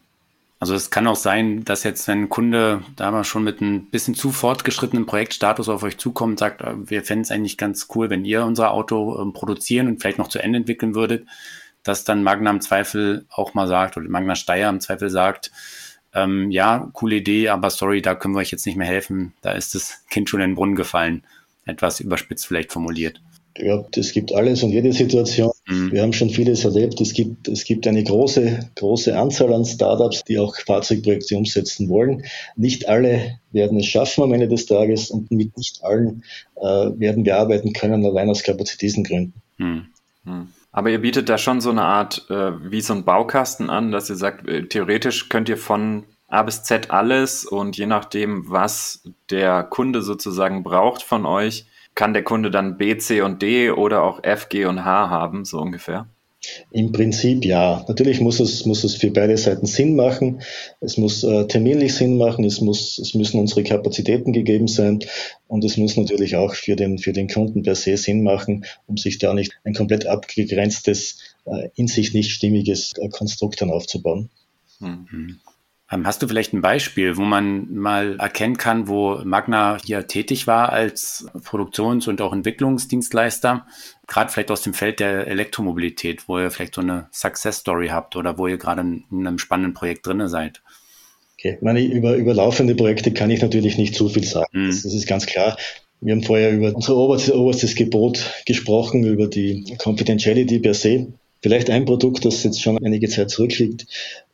Also 0.63 0.77
es 0.77 0.91
kann 0.91 1.09
auch 1.09 1.17
sein, 1.17 1.65
dass 1.65 1.83
jetzt 1.83 2.09
ein 2.09 2.29
Kunde 2.29 2.85
da 2.95 3.11
mal 3.11 3.25
schon 3.25 3.43
mit 3.43 3.61
ein 3.61 3.87
bisschen 3.87 4.15
zu 4.15 4.31
fortgeschrittenen 4.31 5.07
Projektstatus 5.07 5.69
auf 5.69 5.83
euch 5.83 5.99
zukommt, 5.99 6.39
sagt, 6.39 6.61
äh, 6.61 6.75
wir 6.89 7.03
fänden 7.03 7.25
es 7.25 7.33
eigentlich 7.33 7.59
ganz 7.59 7.89
cool, 7.97 8.11
wenn 8.11 8.25
ihr 8.25 8.45
unser 8.45 8.71
Auto 8.71 9.21
ähm, 9.21 9.33
produzieren 9.33 9.89
und 9.89 10.01
vielleicht 10.01 10.19
noch 10.19 10.29
zu 10.29 10.39
Ende 10.39 10.59
entwickeln 10.59 10.95
würdet 10.95 11.27
dass 11.83 12.05
dann 12.05 12.23
Magna 12.23 12.51
im 12.51 12.61
Zweifel 12.61 13.27
auch 13.31 13.55
mal 13.55 13.67
sagt, 13.67 13.97
oder 13.97 14.09
Magna 14.09 14.35
Steyr 14.35 14.69
im 14.69 14.81
Zweifel 14.81 15.11
sagt, 15.11 15.51
ähm, 16.15 16.51
ja, 16.51 16.91
coole 16.93 17.17
Idee, 17.17 17.49
aber 17.49 17.71
sorry, 17.71 18.03
da 18.03 18.15
können 18.15 18.35
wir 18.35 18.41
euch 18.41 18.51
jetzt 18.51 18.67
nicht 18.67 18.77
mehr 18.77 18.87
helfen. 18.87 19.33
Da 19.41 19.53
ist 19.53 19.75
das 19.75 20.05
Kind 20.11 20.29
schon 20.29 20.41
in 20.41 20.51
den 20.51 20.57
Brunnen 20.57 20.77
gefallen. 20.77 21.25
Etwas 21.65 22.01
überspitzt 22.01 22.47
vielleicht 22.47 22.73
formuliert. 22.73 23.21
Ja, 23.59 23.85
es 23.97 24.13
gibt 24.13 24.35
alles 24.35 24.63
und 24.63 24.71
jede 24.71 24.93
Situation. 24.93 25.53
Mhm. 25.67 25.93
Wir 25.93 26.03
haben 26.03 26.13
schon 26.13 26.31
vieles 26.31 26.65
erlebt. 26.65 27.01
Es 27.01 27.13
gibt, 27.13 27.49
es 27.49 27.65
gibt 27.65 27.87
eine 27.87 28.03
große, 28.03 28.71
große 28.77 29.17
Anzahl 29.17 29.53
an 29.53 29.65
Startups, 29.65 30.25
die 30.25 30.39
auch 30.39 30.57
Fahrzeugprojekte 30.57 31.37
umsetzen 31.37 31.89
wollen. 31.89 32.25
Nicht 32.57 32.89
alle 32.89 33.39
werden 33.53 33.79
es 33.79 33.87
schaffen 33.87 34.25
am 34.25 34.33
Ende 34.33 34.49
des 34.49 34.67
Tages 34.67 35.11
und 35.11 35.31
mit 35.31 35.57
nicht 35.57 35.85
allen 35.85 36.25
äh, 36.57 36.63
werden 36.63 37.27
wir 37.27 37.37
arbeiten 37.37 37.75
können, 37.75 38.05
allein 38.07 38.31
aus 38.31 38.43
Kapazitätsgründen. 38.43 39.35
Mhm. 39.59 39.87
Mhm. 40.25 40.49
Aber 40.73 40.91
ihr 40.91 41.01
bietet 41.01 41.29
da 41.29 41.37
schon 41.37 41.61
so 41.61 41.71
eine 41.71 41.85
Art 41.85 42.29
äh, 42.31 42.71
wie 42.71 42.81
so 42.81 42.95
ein 42.95 43.05
Baukasten 43.05 43.69
an, 43.69 43.93
dass 43.93 44.09
ihr 44.09 44.17
sagt, 44.17 44.49
äh, 44.49 44.67
theoretisch 44.67 45.29
könnt 45.29 45.51
ihr 45.51 45.59
von 45.59 46.05
A 46.29 46.43
bis 46.43 46.63
Z 46.63 46.91
alles 46.91 47.45
und 47.45 47.77
je 47.77 47.85
nachdem, 47.85 48.51
was 48.51 49.05
der 49.29 49.65
Kunde 49.65 50.01
sozusagen 50.01 50.63
braucht 50.63 51.03
von 51.03 51.27
euch, 51.27 51.67
kann 51.95 52.15
der 52.15 52.25
Kunde 52.25 52.51
dann 52.51 52.79
B, 52.79 52.97
C 52.97 53.21
und 53.21 53.43
D 53.43 53.71
oder 53.71 54.03
auch 54.03 54.25
F, 54.25 54.49
G 54.49 54.65
und 54.65 54.83
H 54.83 55.11
haben, 55.11 55.45
so 55.45 55.61
ungefähr. 55.61 56.07
Im 56.73 56.91
Prinzip 56.91 57.45
ja. 57.45 57.85
Natürlich 57.87 58.21
muss 58.21 58.41
es, 58.41 58.67
muss 58.67 58.83
es 58.83 58.97
für 58.97 59.11
beide 59.11 59.37
Seiten 59.37 59.67
Sinn 59.67 59.95
machen. 59.95 60.43
Es 60.81 60.97
muss 60.97 61.23
äh, 61.23 61.47
terminlich 61.47 61.95
Sinn 61.95 62.19
machen. 62.19 62.45
Es, 62.45 62.61
muss, 62.61 62.99
es 62.99 63.15
müssen 63.15 63.39
unsere 63.39 63.63
Kapazitäten 63.63 64.33
gegeben 64.33 64.67
sein. 64.67 65.01
Und 65.47 65.65
es 65.65 65.77
muss 65.77 65.97
natürlich 65.97 66.37
auch 66.37 66.55
für 66.55 66.75
den, 66.75 66.99
für 66.99 67.13
den 67.13 67.29
Kunden 67.29 67.63
per 67.63 67.77
se 67.77 67.97
Sinn 67.97 68.23
machen, 68.23 68.65
um 68.87 68.97
sich 68.97 69.19
da 69.19 69.35
nicht 69.35 69.53
ein 69.65 69.75
komplett 69.75 70.07
abgegrenztes, 70.07 71.19
äh, 71.45 71.69
in 71.77 71.87
sich 71.87 72.13
nicht 72.13 72.33
stimmiges 72.33 72.93
äh, 72.99 73.09
Konstrukt 73.09 73.61
dann 73.61 73.71
aufzubauen. 73.71 74.31
Mhm. 74.81 75.39
Ähm, 75.93 76.07
hast 76.07 76.23
du 76.23 76.29
vielleicht 76.29 76.55
ein 76.55 76.63
Beispiel, 76.63 77.17
wo 77.17 77.23
man 77.23 77.73
mal 77.75 78.17
erkennen 78.19 78.57
kann, 78.57 78.89
wo 78.89 79.21
Magna 79.25 79.77
hier 79.85 80.07
tätig 80.07 80.47
war 80.47 80.71
als 80.71 81.27
Produktions- 81.45 82.09
und 82.09 82.23
auch 82.23 82.33
Entwicklungsdienstleister? 82.33 83.67
Gerade 84.07 84.33
vielleicht 84.33 84.51
aus 84.51 84.63
dem 84.63 84.73
Feld 84.73 85.01
der 85.01 85.27
Elektromobilität, 85.27 86.29
wo 86.29 86.39
ihr 86.39 86.51
vielleicht 86.51 86.75
so 86.75 86.81
eine 86.81 87.09
Success 87.13 87.59
Story 87.59 87.89
habt 87.89 88.17
oder 88.17 88.39
wo 88.39 88.47
ihr 88.47 88.57
gerade 88.57 88.81
in 88.81 89.05
einem 89.11 89.39
spannenden 89.39 89.75
Projekt 89.75 90.07
drinne 90.07 90.29
seid. 90.29 90.63
Okay, 91.39 91.59
meine, 91.61 91.83
über, 91.83 92.15
über 92.15 92.35
laufende 92.35 92.75
Projekte 92.75 93.13
kann 93.13 93.31
ich 93.31 93.43
natürlich 93.43 93.77
nicht 93.77 93.95
zu 93.95 94.09
viel 94.09 94.25
sagen. 94.25 94.47
Mhm. 94.53 94.67
Das, 94.69 94.83
das, 94.83 94.95
ist 94.95 95.07
ganz 95.07 95.27
klar. 95.27 95.57
Wir 96.01 96.15
haben 96.15 96.23
vorher 96.23 96.53
über 96.53 96.75
unser 96.75 96.97
oberstes, 96.97 97.35
oberstes 97.35 97.75
Gebot 97.75 98.43
gesprochen, 98.47 99.05
über 99.05 99.27
die 99.27 99.77
Confidentiality 99.79 100.61
per 100.61 100.75
se. 100.75 101.13
Vielleicht 101.43 101.71
ein 101.71 101.85
Produkt, 101.85 102.25
das 102.25 102.45
jetzt 102.45 102.63
schon 102.63 102.79
einige 102.85 103.09
Zeit 103.09 103.31
zurückliegt. 103.31 103.87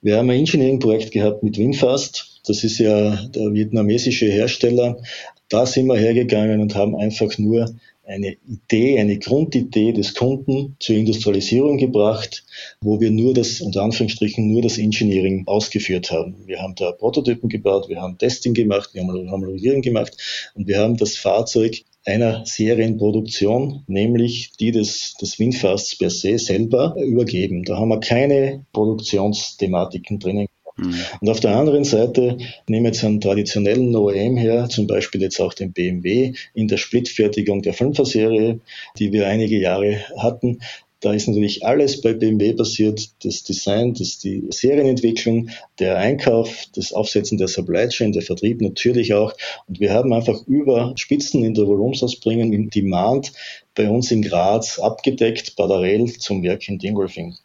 Wir 0.02 0.18
haben 0.18 0.28
ein 0.28 0.40
Engineering-Projekt 0.40 1.10
gehabt 1.10 1.42
mit 1.42 1.56
Winfast. 1.56 2.42
Das 2.46 2.64
ist 2.64 2.78
ja 2.78 3.16
der 3.28 3.54
vietnamesische 3.54 4.26
Hersteller. 4.26 5.00
Da 5.48 5.64
sind 5.64 5.86
wir 5.86 5.96
hergegangen 5.96 6.60
und 6.60 6.74
haben 6.74 6.94
einfach 6.94 7.38
nur 7.38 7.74
eine 8.06 8.36
Idee, 8.46 9.00
eine 9.00 9.18
Grundidee 9.18 9.92
des 9.92 10.14
Kunden 10.14 10.76
zur 10.80 10.96
Industrialisierung 10.96 11.78
gebracht, 11.78 12.44
wo 12.80 13.00
wir 13.00 13.10
nur 13.10 13.32
das, 13.34 13.60
unter 13.62 13.82
Anführungsstrichen, 13.82 14.50
nur 14.50 14.62
das 14.62 14.78
Engineering 14.78 15.44
ausgeführt 15.46 16.10
haben. 16.10 16.34
Wir 16.46 16.60
haben 16.60 16.74
da 16.74 16.92
Prototypen 16.92 17.48
gebaut, 17.48 17.88
wir 17.88 18.00
haben 18.00 18.18
Testing 18.18 18.54
gemacht, 18.54 18.90
wir 18.92 19.02
haben 19.02 19.30
Homologierung 19.30 19.80
gemacht 19.80 20.16
und 20.54 20.66
wir 20.66 20.78
haben 20.78 20.96
das 20.96 21.16
Fahrzeug 21.16 21.84
einer 22.08 22.44
Serienproduktion, 22.44 23.84
nämlich 23.86 24.52
die 24.58 24.72
des, 24.72 25.14
des 25.20 25.38
Windfasts 25.38 25.96
per 25.96 26.10
se 26.10 26.38
selber 26.38 26.96
übergeben. 26.98 27.64
Da 27.64 27.76
haben 27.76 27.90
wir 27.90 28.00
keine 28.00 28.64
Produktionsthematiken 28.72 30.18
drinnen. 30.18 30.48
Mhm. 30.76 30.94
Und 31.20 31.28
auf 31.28 31.40
der 31.40 31.56
anderen 31.56 31.84
Seite 31.84 32.38
nehmen 32.68 32.84
wir 32.84 32.92
jetzt 32.92 33.04
einen 33.04 33.20
traditionellen 33.20 33.94
OEM 33.94 34.36
her, 34.36 34.68
zum 34.68 34.86
Beispiel 34.86 35.20
jetzt 35.20 35.40
auch 35.40 35.52
den 35.52 35.72
BMW 35.72 36.32
in 36.54 36.68
der 36.68 36.76
Splitfertigung 36.76 37.62
der 37.62 37.74
5er-Serie, 37.74 38.60
die 38.98 39.12
wir 39.12 39.26
einige 39.26 39.58
Jahre 39.58 39.98
hatten. 40.16 40.60
Da 41.00 41.12
ist 41.12 41.28
natürlich 41.28 41.64
alles 41.64 42.00
bei 42.00 42.12
BMW 42.12 42.54
basiert, 42.54 43.10
das 43.24 43.44
Design, 43.44 43.94
das 43.94 44.18
die 44.18 44.48
Serienentwicklung, 44.50 45.50
der 45.78 45.96
Einkauf, 45.98 46.66
das 46.74 46.92
Aufsetzen 46.92 47.38
der 47.38 47.46
Supply 47.46 47.88
Chain, 47.88 48.12
der 48.12 48.22
Vertrieb 48.22 48.60
natürlich 48.60 49.14
auch. 49.14 49.32
Und 49.68 49.78
wir 49.78 49.92
haben 49.92 50.12
einfach 50.12 50.44
über 50.48 50.94
Spitzen 50.96 51.44
in 51.44 51.54
der 51.54 51.68
Volumensausbringung 51.68 52.52
im 52.52 52.70
Demand 52.70 53.32
bei 53.76 53.88
uns 53.88 54.10
in 54.10 54.22
Graz 54.22 54.80
abgedeckt, 54.80 55.54
parallel 55.54 56.12
zum 56.14 56.42
Werk 56.42 56.68
in 56.68 56.78
Dingolfing. 56.78 57.36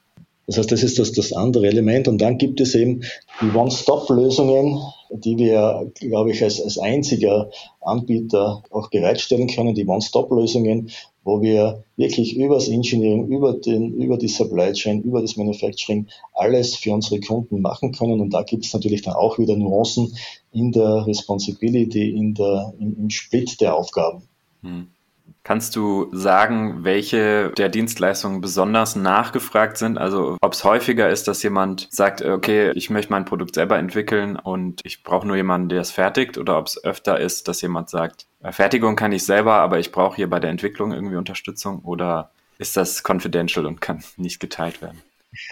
Das 0.47 0.57
heißt, 0.57 0.71
das 0.71 0.83
ist 0.83 0.99
das, 0.99 1.11
das 1.13 1.31
andere 1.31 1.67
Element. 1.67 2.07
Und 2.07 2.19
dann 2.19 2.37
gibt 2.37 2.59
es 2.59 2.75
eben 2.75 3.03
die 3.41 3.55
One-Stop-Lösungen, 3.55 4.81
die 5.11 5.37
wir, 5.37 5.91
glaube 5.99 6.31
ich, 6.31 6.43
als, 6.43 6.59
als 6.59 6.77
einziger 6.77 7.49
Anbieter 7.81 8.63
auch 8.71 8.89
bereitstellen 8.89 9.47
können, 9.47 9.75
die 9.75 9.85
One-Stop-Lösungen, 9.85 10.89
wo 11.23 11.41
wir 11.41 11.83
wirklich 11.95 12.35
über 12.35 12.55
das 12.55 12.67
Engineering, 12.67 13.27
über, 13.27 13.53
den, 13.53 13.93
über 13.93 14.17
die 14.17 14.27
Supply 14.27 14.73
Chain, 14.73 15.01
über 15.01 15.21
das 15.21 15.37
Manufacturing 15.37 16.07
alles 16.33 16.75
für 16.75 16.93
unsere 16.93 17.19
Kunden 17.19 17.61
machen 17.61 17.91
können. 17.93 18.19
Und 18.19 18.33
da 18.33 18.43
gibt 18.43 18.65
es 18.65 18.73
natürlich 18.73 19.01
dann 19.01 19.15
auch 19.15 19.39
wieder 19.39 19.55
Nuancen 19.55 20.15
in 20.51 20.71
der 20.71 21.07
Responsibility, 21.07 22.09
in 22.09 22.33
der, 22.33 22.73
im, 22.79 22.97
im 22.97 23.09
Split 23.09 23.61
der 23.61 23.75
Aufgaben. 23.75 24.23
Hm. 24.61 24.87
Kannst 25.43 25.75
du 25.75 26.07
sagen, 26.13 26.85
welche 26.85 27.51
der 27.57 27.67
Dienstleistungen 27.67 28.39
besonders 28.39 28.95
nachgefragt 28.95 29.77
sind? 29.77 29.97
Also 29.97 30.37
ob 30.39 30.53
es 30.53 30.63
häufiger 30.63 31.09
ist, 31.09 31.27
dass 31.27 31.43
jemand 31.43 31.89
sagt, 31.91 32.21
okay, 32.21 32.71
ich 32.75 32.89
möchte 32.89 33.11
mein 33.11 33.25
Produkt 33.25 33.55
selber 33.55 33.77
entwickeln 33.77 34.37
und 34.37 34.79
ich 34.85 35.03
brauche 35.03 35.27
nur 35.27 35.35
jemanden, 35.35 35.67
der 35.67 35.81
es 35.81 35.91
fertigt, 35.91 36.37
oder 36.37 36.57
ob 36.57 36.67
es 36.67 36.81
öfter 36.81 37.19
ist, 37.19 37.49
dass 37.49 37.61
jemand 37.61 37.89
sagt, 37.89 38.25
Fertigung 38.51 38.95
kann 38.95 39.11
ich 39.11 39.25
selber, 39.25 39.55
aber 39.55 39.79
ich 39.79 39.91
brauche 39.91 40.15
hier 40.15 40.29
bei 40.29 40.39
der 40.39 40.49
Entwicklung 40.49 40.93
irgendwie 40.93 41.17
Unterstützung, 41.17 41.79
oder 41.79 42.31
ist 42.57 42.77
das 42.77 43.03
confidential 43.07 43.65
und 43.65 43.81
kann 43.81 44.01
nicht 44.17 44.39
geteilt 44.39 44.81
werden? 44.81 45.01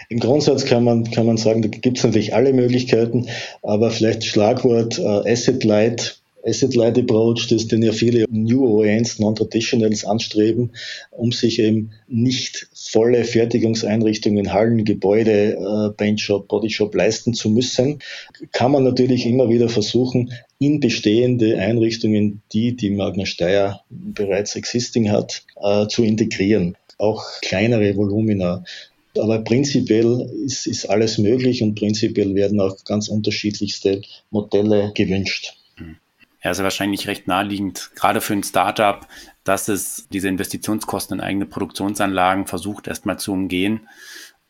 Im 0.08 0.20
Grundsatz 0.20 0.64
kann 0.64 0.84
man, 0.84 1.10
kann 1.10 1.26
man 1.26 1.36
sagen, 1.36 1.60
da 1.60 1.68
gibt 1.68 1.98
es 1.98 2.04
natürlich 2.04 2.34
alle 2.34 2.52
Möglichkeiten, 2.52 3.28
aber 3.62 3.90
vielleicht 3.90 4.24
Schlagwort 4.24 4.98
äh, 4.98 5.30
Asset 5.30 5.64
Light 5.64 6.21
Asset-Light 6.44 6.98
Approach, 6.98 7.48
das 7.48 7.68
den 7.68 7.82
ja 7.82 7.92
viele 7.92 8.26
New 8.30 8.66
OEMs, 8.66 9.18
Non-Traditionals 9.18 10.04
anstreben, 10.04 10.72
um 11.10 11.32
sich 11.32 11.58
eben 11.58 11.92
nicht 12.08 12.68
volle 12.74 13.24
Fertigungseinrichtungen, 13.24 14.52
Hallen, 14.52 14.84
Gebäude, 14.84 15.56
äh, 15.56 15.96
Paintshop, 15.96 16.48
Bodyshop 16.48 16.94
leisten 16.94 17.34
zu 17.34 17.50
müssen, 17.50 18.00
kann 18.52 18.72
man 18.72 18.84
natürlich 18.84 19.26
immer 19.26 19.48
wieder 19.48 19.68
versuchen, 19.68 20.32
in 20.58 20.80
bestehende 20.80 21.58
Einrichtungen, 21.58 22.42
die 22.52 22.76
die 22.76 22.90
Magna 22.90 23.26
Steyr 23.26 23.80
bereits 23.90 24.56
existing 24.56 25.10
hat, 25.10 25.44
äh, 25.62 25.86
zu 25.86 26.02
integrieren. 26.02 26.76
Auch 26.98 27.24
kleinere 27.40 27.96
Volumina 27.96 28.64
aber 29.18 29.40
prinzipiell 29.40 30.30
ist, 30.44 30.66
ist 30.66 30.86
alles 30.86 31.18
möglich 31.18 31.62
und 31.62 31.74
prinzipiell 31.74 32.34
werden 32.34 32.60
auch 32.60 32.82
ganz 32.84 33.08
unterschiedlichste 33.08 34.02
Modelle 34.30 34.92
gewünscht. 34.94 35.54
Ja, 36.42 36.50
ist 36.50 36.58
ja 36.58 36.64
wahrscheinlich 36.64 37.06
recht 37.06 37.28
naheliegend, 37.28 37.90
gerade 37.94 38.20
für 38.20 38.32
ein 38.32 38.42
Startup, 38.42 39.06
dass 39.44 39.68
es 39.68 40.08
diese 40.08 40.28
Investitionskosten 40.28 41.18
in 41.18 41.24
eigene 41.24 41.46
Produktionsanlagen 41.46 42.46
versucht, 42.46 42.88
erstmal 42.88 43.18
zu 43.18 43.32
umgehen 43.32 43.88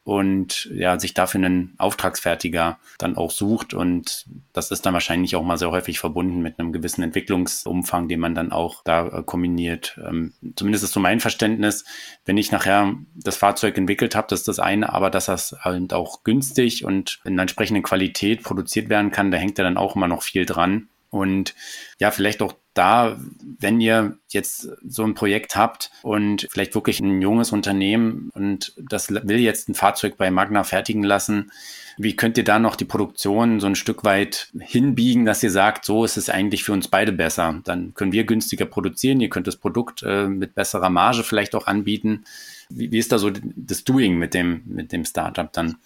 und 0.05 0.69
ja, 0.75 0.99
sich 0.99 1.15
dafür 1.15 1.39
einen 1.39 1.75
Auftragsfertiger 1.79 2.79
dann 2.99 3.17
auch 3.17 3.31
sucht. 3.31 3.73
Und 3.73 4.27
das 4.53 4.73
ist 4.73 4.85
dann 4.85 4.95
wahrscheinlich 4.95 5.37
auch 5.37 5.45
mal 5.45 5.59
sehr 5.59 5.71
häufig 5.71 6.01
verbunden 6.01 6.41
mit 6.41 6.59
einem 6.59 6.73
gewissen 6.73 7.03
Entwicklungsumfang, 7.03 8.09
den 8.09 8.19
man 8.19 8.35
dann 8.35 8.51
auch 8.51 8.83
da 8.85 9.07
äh, 9.07 9.23
kombiniert. 9.23 10.01
Ähm, 10.05 10.33
zumindest 10.57 10.85
ist 10.85 10.93
so 10.93 11.01
mein 11.01 11.21
Verständnis, 11.21 11.85
wenn 12.25 12.37
ich 12.37 12.51
nachher 12.51 12.95
das 13.15 13.37
Fahrzeug 13.37 13.79
entwickelt 13.79 14.17
habe, 14.17 14.27
das 14.29 14.41
ist 14.41 14.49
das 14.49 14.59
eine, 14.59 14.93
aber 14.93 15.09
dass 15.09 15.27
das 15.27 15.55
halt 15.61 15.93
auch 15.93 16.25
günstig 16.25 16.85
und 16.85 17.21
in 17.25 17.35
einer 17.35 17.43
entsprechenden 17.43 17.85
Qualität 17.85 18.43
produziert 18.43 18.89
werden 18.89 19.13
kann, 19.13 19.31
da 19.31 19.39
hängt 19.39 19.59
ja 19.59 19.65
dann 19.65 19.77
auch 19.77 19.95
immer 19.95 20.09
noch 20.09 20.23
viel 20.23 20.47
dran. 20.47 20.89
Und 21.13 21.55
ja, 22.01 22.11
vielleicht 22.11 22.41
auch 22.41 22.55
da, 22.73 23.19
wenn 23.59 23.83
ihr 23.83 24.17
jetzt 24.31 24.71
so 24.83 25.05
ein 25.05 25.13
Projekt 25.13 25.57
habt 25.57 25.91
und 26.01 26.49
vielleicht 26.51 26.75
wirklich 26.75 27.01
ein 27.01 27.21
junges 27.21 27.53
Unternehmen 27.53 28.31
und 28.33 28.73
das 28.79 29.11
will 29.11 29.39
jetzt 29.39 29.69
ein 29.69 29.75
Fahrzeug 29.75 30.17
bei 30.17 30.31
Magna 30.31 30.65
fertigen 30.65 31.03
lassen, 31.03 31.53
wie 31.99 32.17
könnt 32.17 32.39
ihr 32.39 32.45
da 32.45 32.59
noch 32.59 32.75
die 32.75 32.87
Produktion 32.87 33.61
so 33.61 33.67
ein 33.67 33.75
Stück 33.75 34.05
weit 34.05 34.49
hinbiegen, 34.59 35.27
dass 35.27 35.43
ihr 35.43 35.51
sagt, 35.51 35.85
so 35.85 36.03
ist 36.03 36.17
es 36.17 36.31
eigentlich 36.31 36.65
für 36.65 36.73
uns 36.73 36.89
beide 36.89 37.13
besser? 37.13 37.61
Dann 37.65 37.93
können 37.93 38.13
wir 38.13 38.25
günstiger 38.25 38.65
produzieren, 38.65 39.21
ihr 39.21 39.29
könnt 39.29 39.47
das 39.47 39.57
Produkt 39.57 40.03
äh, 40.03 40.27
mit 40.27 40.55
besserer 40.55 40.89
Marge 40.89 41.25
vielleicht 41.25 41.55
auch 41.55 41.67
anbieten. 41.67 42.25
Wie, 42.71 42.91
wie 42.91 42.99
ist 42.99 43.13
da 43.13 43.19
so 43.19 43.31
das 43.31 43.85
Doing 43.85 44.17
mit 44.17 44.33
dem, 44.33 44.63
mit 44.65 44.93
dem 44.93 45.05
Startup 45.05 45.53
dann? 45.53 45.77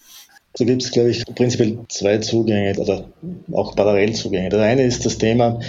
So 0.57 0.65
gibt 0.65 0.81
es, 0.81 0.91
glaube 0.91 1.11
ich, 1.11 1.23
prinzipiell 1.23 1.77
zwei 1.87 2.17
Zugänge 2.17 2.79
oder 2.79 3.05
auch 3.51 3.75
Parallelzugänge. 3.75 4.49
Der 4.49 4.61
eine 4.61 4.85
ist 4.85 5.05
das 5.05 5.19
Thema, 5.19 5.59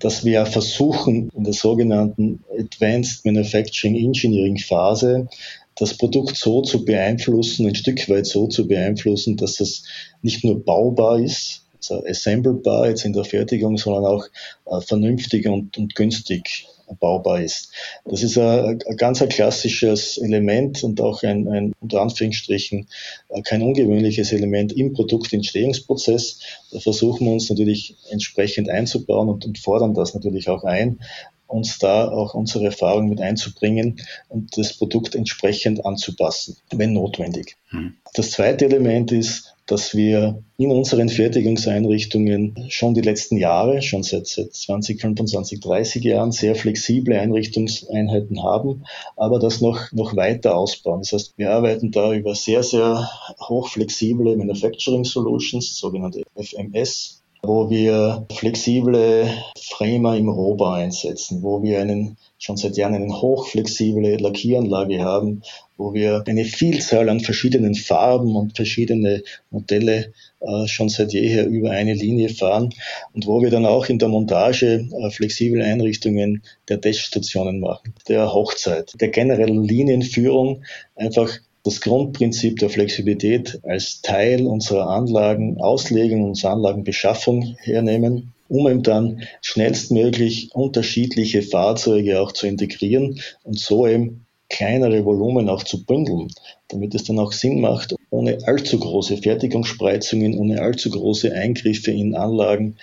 dass 0.00 0.22
wir 0.22 0.44
versuchen, 0.44 1.30
in 1.34 1.44
der 1.44 1.54
sogenannten 1.54 2.44
Advanced 2.54 3.24
Manufacturing 3.24 3.96
Engineering 3.96 4.58
Phase 4.58 5.28
das 5.76 5.96
Produkt 5.96 6.36
so 6.36 6.60
zu 6.60 6.84
beeinflussen, 6.84 7.66
ein 7.66 7.74
Stück 7.74 8.06
weit 8.10 8.26
so 8.26 8.46
zu 8.46 8.68
beeinflussen, 8.68 9.38
dass 9.38 9.60
es 9.60 9.84
nicht 10.20 10.44
nur 10.44 10.62
baubar 10.62 11.20
ist, 11.20 11.62
also 11.78 12.04
assemblebar 12.04 12.90
jetzt 12.90 13.06
in 13.06 13.14
der 13.14 13.24
Fertigung, 13.24 13.78
sondern 13.78 14.04
auch 14.04 14.26
äh, 14.66 14.82
vernünftig 14.82 15.46
und, 15.48 15.78
und 15.78 15.94
günstig 15.94 16.66
baubar 17.00 17.40
ist. 17.40 17.70
Das 18.04 18.22
ist 18.22 18.38
ein, 18.38 18.80
ein 18.86 18.96
ganz 18.96 19.22
ein 19.22 19.28
klassisches 19.28 20.18
Element 20.18 20.84
und 20.84 21.00
auch 21.00 21.22
ein, 21.22 21.48
ein 21.48 21.72
unter 21.80 22.02
Anführungsstrichen 22.02 22.88
äh, 23.28 23.42
kein 23.42 23.62
ungewöhnliches 23.62 24.32
Element 24.32 24.72
im 24.72 24.92
Produktentstehungsprozess. 24.92 26.40
Da 26.72 26.80
versuchen 26.80 27.26
wir 27.26 27.32
uns 27.32 27.48
natürlich 27.50 27.96
entsprechend 28.10 28.68
einzubauen 28.68 29.28
und, 29.28 29.44
und 29.44 29.58
fordern 29.58 29.94
das 29.94 30.14
natürlich 30.14 30.48
auch 30.48 30.64
ein, 30.64 31.00
uns 31.46 31.78
da 31.78 32.08
auch 32.08 32.34
unsere 32.34 32.66
Erfahrung 32.66 33.08
mit 33.08 33.20
einzubringen 33.20 34.00
und 34.28 34.56
das 34.56 34.76
Produkt 34.76 35.14
entsprechend 35.14 35.84
anzupassen, 35.84 36.56
wenn 36.72 36.92
notwendig. 36.92 37.56
Mhm. 37.70 37.94
Das 38.14 38.30
zweite 38.32 38.64
Element 38.64 39.12
ist, 39.12 39.53
dass 39.66 39.94
wir 39.94 40.42
in 40.58 40.70
unseren 40.70 41.08
Fertigungseinrichtungen 41.08 42.66
schon 42.68 42.94
die 42.94 43.00
letzten 43.00 43.38
Jahre, 43.38 43.80
schon 43.80 44.02
seit, 44.02 44.26
seit 44.26 44.52
20, 44.52 45.00
25, 45.00 45.60
30 45.60 46.04
Jahren 46.04 46.32
sehr 46.32 46.54
flexible 46.54 47.18
Einrichtungseinheiten 47.18 48.42
haben, 48.42 48.84
aber 49.16 49.38
das 49.38 49.60
noch, 49.60 49.90
noch 49.92 50.16
weiter 50.16 50.56
ausbauen. 50.56 51.00
Das 51.00 51.12
heißt, 51.12 51.34
wir 51.36 51.50
arbeiten 51.52 51.90
da 51.90 52.12
über 52.12 52.34
sehr, 52.34 52.62
sehr 52.62 53.08
hochflexible 53.40 54.36
Manufacturing 54.36 55.04
Solutions, 55.04 55.78
sogenannte 55.78 56.22
FMS, 56.36 57.22
wo 57.42 57.70
wir 57.70 58.26
flexible 58.32 59.28
Framer 59.58 60.16
im 60.16 60.28
Rohbau 60.28 60.72
einsetzen, 60.72 61.42
wo 61.42 61.62
wir 61.62 61.80
einen, 61.80 62.16
schon 62.44 62.58
seit 62.58 62.76
Jahren 62.76 62.94
eine 62.94 63.22
hochflexible 63.22 64.18
Lackieranlage 64.18 65.02
haben, 65.02 65.42
wo 65.78 65.94
wir 65.94 66.24
eine 66.26 66.44
Vielzahl 66.44 67.08
an 67.08 67.20
verschiedenen 67.20 67.74
Farben 67.74 68.36
und 68.36 68.54
verschiedene 68.54 69.22
Modelle 69.50 70.12
äh, 70.40 70.66
schon 70.66 70.90
seit 70.90 71.14
jeher 71.14 71.46
über 71.46 71.70
eine 71.70 71.94
Linie 71.94 72.28
fahren 72.28 72.68
und 73.14 73.26
wo 73.26 73.40
wir 73.40 73.48
dann 73.48 73.64
auch 73.64 73.86
in 73.86 73.98
der 73.98 74.10
Montage 74.10 74.86
äh, 74.92 75.10
flexible 75.10 75.62
Einrichtungen 75.62 76.42
der 76.68 76.82
Teststationen 76.82 77.60
machen, 77.60 77.94
der 78.08 78.34
Hochzeit, 78.34 78.92
der 79.00 79.08
generellen 79.08 79.64
Linienführung 79.64 80.64
einfach 80.96 81.38
das 81.62 81.80
Grundprinzip 81.80 82.58
der 82.58 82.68
Flexibilität 82.68 83.58
als 83.62 84.02
Teil 84.02 84.46
unserer 84.46 84.90
Anlagenauslegung, 84.90 86.24
unserer 86.24 86.52
Anlagenbeschaffung 86.52 87.56
hernehmen, 87.60 88.33
um 88.48 88.68
eben 88.68 88.82
dann 88.82 89.22
schnellstmöglich 89.40 90.50
unterschiedliche 90.54 91.42
Fahrzeuge 91.42 92.20
auch 92.20 92.32
zu 92.32 92.46
integrieren 92.46 93.20
und 93.42 93.58
so 93.58 93.86
eben 93.86 94.26
kleinere 94.48 95.04
Volumen 95.04 95.48
auch 95.48 95.62
zu 95.62 95.84
bündeln, 95.84 96.28
damit 96.68 96.94
es 96.94 97.04
dann 97.04 97.18
auch 97.18 97.32
Sinn 97.32 97.60
macht, 97.60 97.94
ohne 98.10 98.38
allzu 98.46 98.78
große 98.78 99.16
Fertigungsspreizungen, 99.16 100.38
ohne 100.38 100.60
allzu 100.60 100.90
große 100.90 101.32
Eingriffe 101.32 101.90
in 101.90 102.14
Anlagen, 102.14 102.76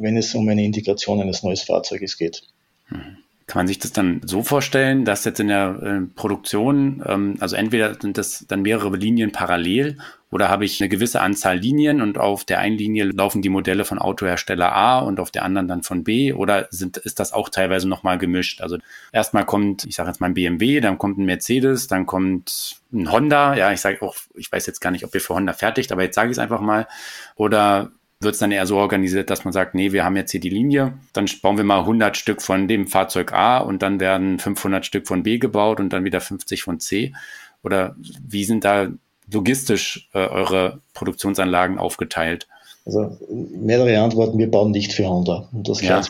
wenn 0.00 0.16
es 0.16 0.34
um 0.34 0.48
eine 0.48 0.64
Integration 0.64 1.20
eines 1.20 1.42
neuen 1.42 1.56
Fahrzeuges 1.56 2.18
geht. 2.18 2.42
Mhm. 2.90 3.23
Kann 3.46 3.60
man 3.60 3.66
sich 3.66 3.78
das 3.78 3.92
dann 3.92 4.22
so 4.24 4.42
vorstellen, 4.42 5.04
dass 5.04 5.24
jetzt 5.24 5.38
in 5.38 5.48
der 5.48 5.78
äh, 5.82 6.00
Produktion, 6.14 7.02
ähm, 7.06 7.36
also 7.40 7.56
entweder 7.56 7.94
sind 8.00 8.16
das 8.16 8.46
dann 8.48 8.62
mehrere 8.62 8.96
Linien 8.96 9.32
parallel 9.32 9.98
oder 10.30 10.48
habe 10.48 10.64
ich 10.64 10.80
eine 10.80 10.88
gewisse 10.88 11.20
Anzahl 11.20 11.58
Linien 11.58 12.00
und 12.00 12.18
auf 12.18 12.44
der 12.44 12.58
einen 12.58 12.76
Linie 12.76 13.04
laufen 13.04 13.42
die 13.42 13.50
Modelle 13.50 13.84
von 13.84 13.98
Autohersteller 13.98 14.74
A 14.74 14.98
und 14.98 15.20
auf 15.20 15.30
der 15.30 15.44
anderen 15.44 15.68
dann 15.68 15.82
von 15.82 16.04
B 16.04 16.32
oder 16.32 16.66
sind, 16.70 16.96
ist 16.96 17.20
das 17.20 17.32
auch 17.32 17.50
teilweise 17.50 17.88
nochmal 17.88 18.18
gemischt? 18.18 18.62
Also 18.62 18.78
erstmal 19.12 19.44
kommt, 19.44 19.84
ich 19.84 19.94
sage 19.94 20.08
jetzt 20.08 20.20
mal 20.20 20.26
ein 20.26 20.34
BMW, 20.34 20.80
dann 20.80 20.98
kommt 20.98 21.18
ein 21.18 21.24
Mercedes, 21.26 21.86
dann 21.86 22.06
kommt 22.06 22.80
ein 22.92 23.12
Honda, 23.12 23.54
ja, 23.56 23.72
ich 23.72 23.80
sage 23.80 24.02
auch, 24.02 24.16
ich 24.34 24.50
weiß 24.50 24.66
jetzt 24.66 24.80
gar 24.80 24.90
nicht, 24.90 25.04
ob 25.04 25.14
ihr 25.14 25.20
für 25.20 25.34
Honda 25.34 25.52
fertigt, 25.52 25.92
aber 25.92 26.02
jetzt 26.02 26.16
sage 26.16 26.30
ich 26.30 26.36
es 26.36 26.40
einfach 26.40 26.60
mal. 26.60 26.88
Oder 27.36 27.92
wird 28.24 28.34
es 28.34 28.40
dann 28.40 28.52
eher 28.52 28.66
so 28.66 28.76
organisiert, 28.76 29.30
dass 29.30 29.44
man 29.44 29.52
sagt, 29.52 29.74
nee, 29.74 29.92
wir 29.92 30.04
haben 30.04 30.16
jetzt 30.16 30.30
hier 30.32 30.40
die 30.40 30.50
Linie, 30.50 30.94
dann 31.12 31.26
bauen 31.42 31.56
wir 31.56 31.64
mal 31.64 31.80
100 31.80 32.16
Stück 32.16 32.42
von 32.42 32.66
dem 32.68 32.86
Fahrzeug 32.86 33.32
A 33.32 33.58
und 33.58 33.82
dann 33.82 34.00
werden 34.00 34.38
500 34.38 34.84
Stück 34.84 35.06
von 35.06 35.22
B 35.22 35.38
gebaut 35.38 35.80
und 35.80 35.92
dann 35.92 36.04
wieder 36.04 36.20
50 36.20 36.62
von 36.62 36.80
C. 36.80 37.14
Oder 37.62 37.96
wie 37.98 38.44
sind 38.44 38.64
da 38.64 38.88
logistisch 39.30 40.08
äh, 40.12 40.18
eure 40.18 40.80
Produktionsanlagen 40.92 41.78
aufgeteilt? 41.78 42.48
Also 42.86 43.16
mehrere 43.30 43.98
Antworten, 43.98 44.36
wir 44.36 44.50
bauen 44.50 44.70
nicht 44.70 44.92
für 44.92 45.08
Honda. 45.08 45.48
Und 45.52 45.68
das 45.68 45.80
ja. 45.80 46.02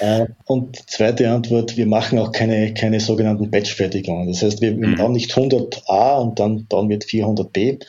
äh, 0.00 0.26
und 0.46 0.88
zweite 0.88 1.28
Antwort, 1.28 1.76
wir 1.76 1.86
machen 1.86 2.18
auch 2.18 2.32
keine, 2.32 2.72
keine 2.72 2.98
sogenannten 2.98 3.50
Batch-Fertigungen. 3.50 4.28
Das 4.28 4.42
heißt, 4.42 4.62
wir, 4.62 4.78
wir 4.78 4.88
mhm. 4.88 4.96
bauen 4.96 5.12
nicht 5.12 5.32
100a 5.32 6.18
und 6.18 6.38
dann 6.38 6.64
bauen 6.64 6.88
wir 6.88 6.98
400b. 6.98 7.84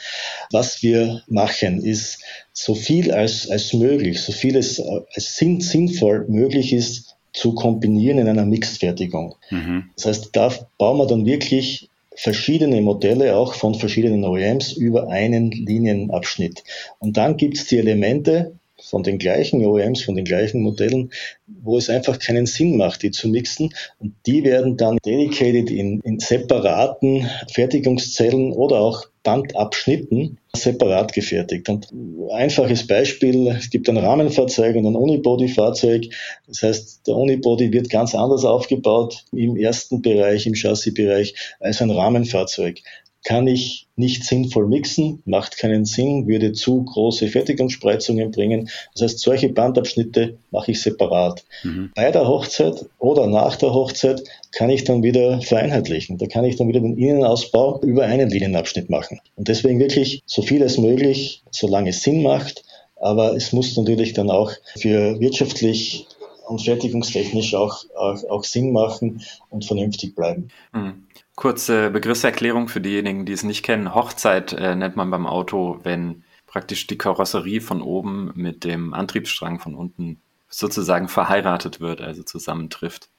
Was 0.52 0.84
wir 0.84 1.22
machen, 1.28 1.82
ist 1.82 2.20
so 2.52 2.76
viel 2.76 3.14
als, 3.14 3.50
als 3.50 3.72
möglich, 3.72 4.20
so 4.20 4.34
viel 4.34 4.58
es 4.58 4.82
als 4.82 5.38
sinn, 5.38 5.62
sinnvoll 5.62 6.26
möglich 6.28 6.74
ist, 6.74 7.16
zu 7.32 7.56
kombinieren 7.56 8.20
in 8.20 8.28
einer 8.28 8.46
Mixfertigung. 8.46 9.36
Mhm. 9.50 9.90
Das 9.96 10.06
heißt, 10.06 10.30
da 10.34 10.52
bauen 10.78 10.98
wir 10.98 11.08
dann 11.08 11.26
wirklich 11.26 11.90
verschiedene 12.16 12.82
Modelle 12.82 13.36
auch 13.36 13.54
von 13.54 13.76
verschiedenen 13.76 14.24
OEMs 14.24 14.74
über 14.74 15.10
einen 15.10 15.52
Linienabschnitt. 15.52 16.64
Und 17.00 17.18
dann 17.18 17.38
gibt 17.38 17.58
es 17.58 17.66
die 17.68 17.78
Elemente 17.78 18.54
von 18.82 19.04
den 19.04 19.18
gleichen 19.18 19.66
OEMs, 19.66 20.04
von 20.04 20.16
den 20.16 20.26
gleichen 20.26 20.62
Modellen, 20.62 21.12
wo 21.48 21.78
es 21.78 21.90
einfach 21.90 22.20
keinen 22.20 22.46
Sinn 22.46 22.78
macht, 22.78 23.02
die 23.04 23.12
zu 23.12 23.30
mixen. 23.30 23.74
Und 24.00 24.14
die 24.26 24.44
werden 24.44 24.78
dann 24.78 24.98
dedicated 25.06 25.72
in, 25.72 26.02
in 26.02 26.20
separaten 26.20 27.30
Fertigungszellen 27.52 28.52
oder 28.52 28.82
auch 28.82 29.06
Bandabschnitten 29.24 30.38
separat 30.56 31.14
gefertigt. 31.14 31.68
Und 31.70 31.88
einfaches 32.32 32.86
Beispiel, 32.86 33.48
es 33.48 33.70
gibt 33.70 33.90
ein 33.90 33.98
Rahmenfahrzeug 33.98 34.76
und 34.76 34.86
ein 34.86 34.96
Unibody-Fahrzeug. 34.96 36.10
Das 36.48 36.62
heißt, 36.62 37.08
der 37.08 37.16
Unibody 37.16 37.72
wird 37.72 37.90
ganz 37.90 38.14
anders 38.14 38.46
aufgebaut 38.46 39.26
im 39.32 39.58
ersten 39.58 40.02
Bereich, 40.02 40.46
im 40.46 40.54
Chassisbereich, 40.54 41.36
als 41.60 41.82
ein 41.82 41.90
Rahmenfahrzeug 41.90 42.82
kann 43.24 43.48
ich 43.48 43.88
nicht 43.96 44.24
sinnvoll 44.24 44.68
mixen, 44.68 45.22
macht 45.26 45.58
keinen 45.58 45.86
Sinn, 45.86 46.28
würde 46.28 46.52
zu 46.54 46.84
große 46.84 47.28
Fertigungsspreizungen 47.28 48.32
bringen. 48.32 48.70
Das 48.94 49.04
heißt, 49.04 49.20
solche 49.20 49.50
Bandabschnitte 49.50 50.38
mache 50.52 50.72
ich 50.72 50.82
separat. 50.82 51.44
Mhm. 51.64 51.92
Bei 51.96 52.12
der 52.12 52.28
Hochzeit 52.28 52.86
oder 53.00 53.28
nach 53.28 53.56
der 53.56 53.74
Hochzeit 53.74 54.24
kann 54.52 54.70
ich 54.70 54.84
dann 54.84 55.04
wieder 55.04 55.42
vereinheitlichen. 55.42 56.18
Da 56.18 56.28
kann 56.28 56.46
ich 56.46 56.58
dann 56.58 56.68
wieder 56.68 56.82
den 56.82 56.98
Innenausbau 56.98 57.80
über 57.82 58.04
einen 58.04 58.30
Linienabschnitt 58.30 58.90
machen. 58.90 59.20
Und 59.36 59.48
deswegen 59.48 59.80
wirklich 59.80 60.24
so 60.26 60.42
viel 60.42 60.62
als 60.62 60.78
möglich, 60.78 61.44
solange 61.52 61.92
es 61.92 62.02
Sinn 62.02 62.24
macht. 62.24 62.64
Aber 62.98 63.36
es 63.36 63.54
muss 63.54 63.76
natürlich 63.78 64.14
dann 64.14 64.30
auch 64.30 64.52
für 64.78 65.20
wirtschaftlich 65.20 66.08
und 66.48 66.62
fertigungstechnisch 66.62 67.56
auch, 67.56 67.84
auch, 67.96 68.24
auch 68.30 68.44
Sinn 68.44 68.72
machen 68.72 69.22
und 69.50 69.66
vernünftig 69.66 70.16
bleiben. 70.16 70.50
Mhm. 70.74 71.06
Kurze 71.36 71.90
Begriffserklärung 71.90 72.68
für 72.68 72.82
diejenigen, 72.82 73.26
die 73.26 73.34
es 73.34 73.44
nicht 73.44 73.64
kennen. 73.64 73.96
Hochzeit 73.96 74.54
äh, 74.54 74.76
nennt 74.76 74.96
man 74.96 75.10
beim 75.10 75.26
Auto, 75.26 75.80
wenn 75.84 76.24
praktisch 76.46 76.86
die 76.86 76.98
Karosserie 76.98 77.62
von 77.62 77.82
oben 77.82 78.32
mit 78.36 78.64
dem 78.64 78.94
Antriebsstrang 78.94 79.60
von 79.60 79.74
unten 79.74 80.22
sozusagen 80.48 81.08
verheiratet 81.08 81.80
wird, 81.80 82.02
also 82.02 82.22
zusammentrifft. 82.22 83.10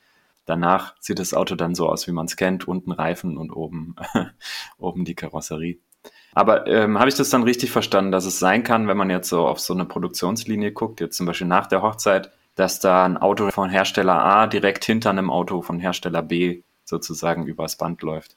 Danach 0.47 0.95
sieht 1.01 1.19
das 1.19 1.35
Auto 1.35 1.57
dann 1.57 1.75
so 1.75 1.89
aus, 1.89 2.07
wie 2.07 2.13
man 2.13 2.27
es 2.27 2.37
kennt, 2.37 2.69
unten 2.69 2.93
Reifen 2.93 3.37
und 3.37 3.51
oben, 3.51 3.97
oben 4.79 5.05
die 5.05 5.15
Karosserie. 5.15 5.79
Aber 6.35 6.67
ähm, 6.67 6.99
habe 6.99 7.09
ich 7.09 7.15
das 7.15 7.31
dann 7.31 7.45
richtig 7.45 7.71
verstanden, 7.71 8.13
dass 8.13 8.27
es 8.27 8.39
sein 8.39 8.63
kann, 8.63 8.89
wenn 8.89 8.97
man 8.97 9.11
jetzt 9.11 9.29
so 9.29 9.47
auf 9.47 9.59
so 9.61 9.73
eine 9.73 9.87
Produktionslinie 9.87 10.73
guckt, 10.73 11.01
jetzt 11.01 11.17
zum 11.17 11.27
Beispiel 11.27 11.47
nach 11.47 11.67
der 11.67 11.83
Hochzeit, 11.83 12.33
dass 12.57 12.81
da 12.81 13.05
ein 13.05 13.17
Auto 13.17 13.51
von 13.51 13.71
Hersteller 13.71 14.23
A 14.23 14.47
direkt 14.47 14.85
hinter 14.85 15.11
einem 15.11 15.31
Auto 15.31 15.63
von 15.63 15.81
Hersteller 15.81 16.23
B 16.23 16.63
sozusagen 16.85 17.47
übers 17.47 17.77
Band 17.77 18.03
läuft. 18.03 18.37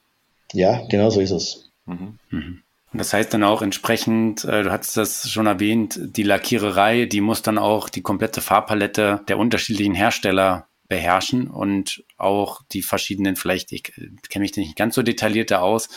Ja, 0.52 0.86
genau 0.88 1.10
so 1.10 1.20
ist 1.20 1.30
es. 1.30 1.70
Mhm. 1.86 2.18
Mhm. 2.30 2.62
Das 2.92 3.12
heißt 3.12 3.34
dann 3.34 3.44
auch 3.44 3.60
entsprechend, 3.60 4.44
äh, 4.44 4.62
du 4.62 4.72
hattest 4.72 4.96
das 4.96 5.30
schon 5.30 5.46
erwähnt, 5.46 5.98
die 6.00 6.22
Lackiererei, 6.22 7.04
die 7.04 7.20
muss 7.20 7.42
dann 7.42 7.58
auch 7.58 7.88
die 7.90 8.02
komplette 8.02 8.40
Farbpalette 8.40 9.20
der 9.28 9.38
unterschiedlichen 9.38 9.94
Hersteller 9.94 10.68
beherrschen 10.88 11.48
und 11.48 12.02
auch 12.16 12.62
die 12.72 12.80
verschiedenen, 12.80 13.36
vielleicht, 13.36 13.72
ich 13.72 13.82
kenne 13.82 14.42
mich 14.42 14.56
nicht 14.56 14.74
ganz 14.74 14.94
so 14.94 15.02
detailliert 15.02 15.50
da 15.50 15.58
aus, 15.60 15.90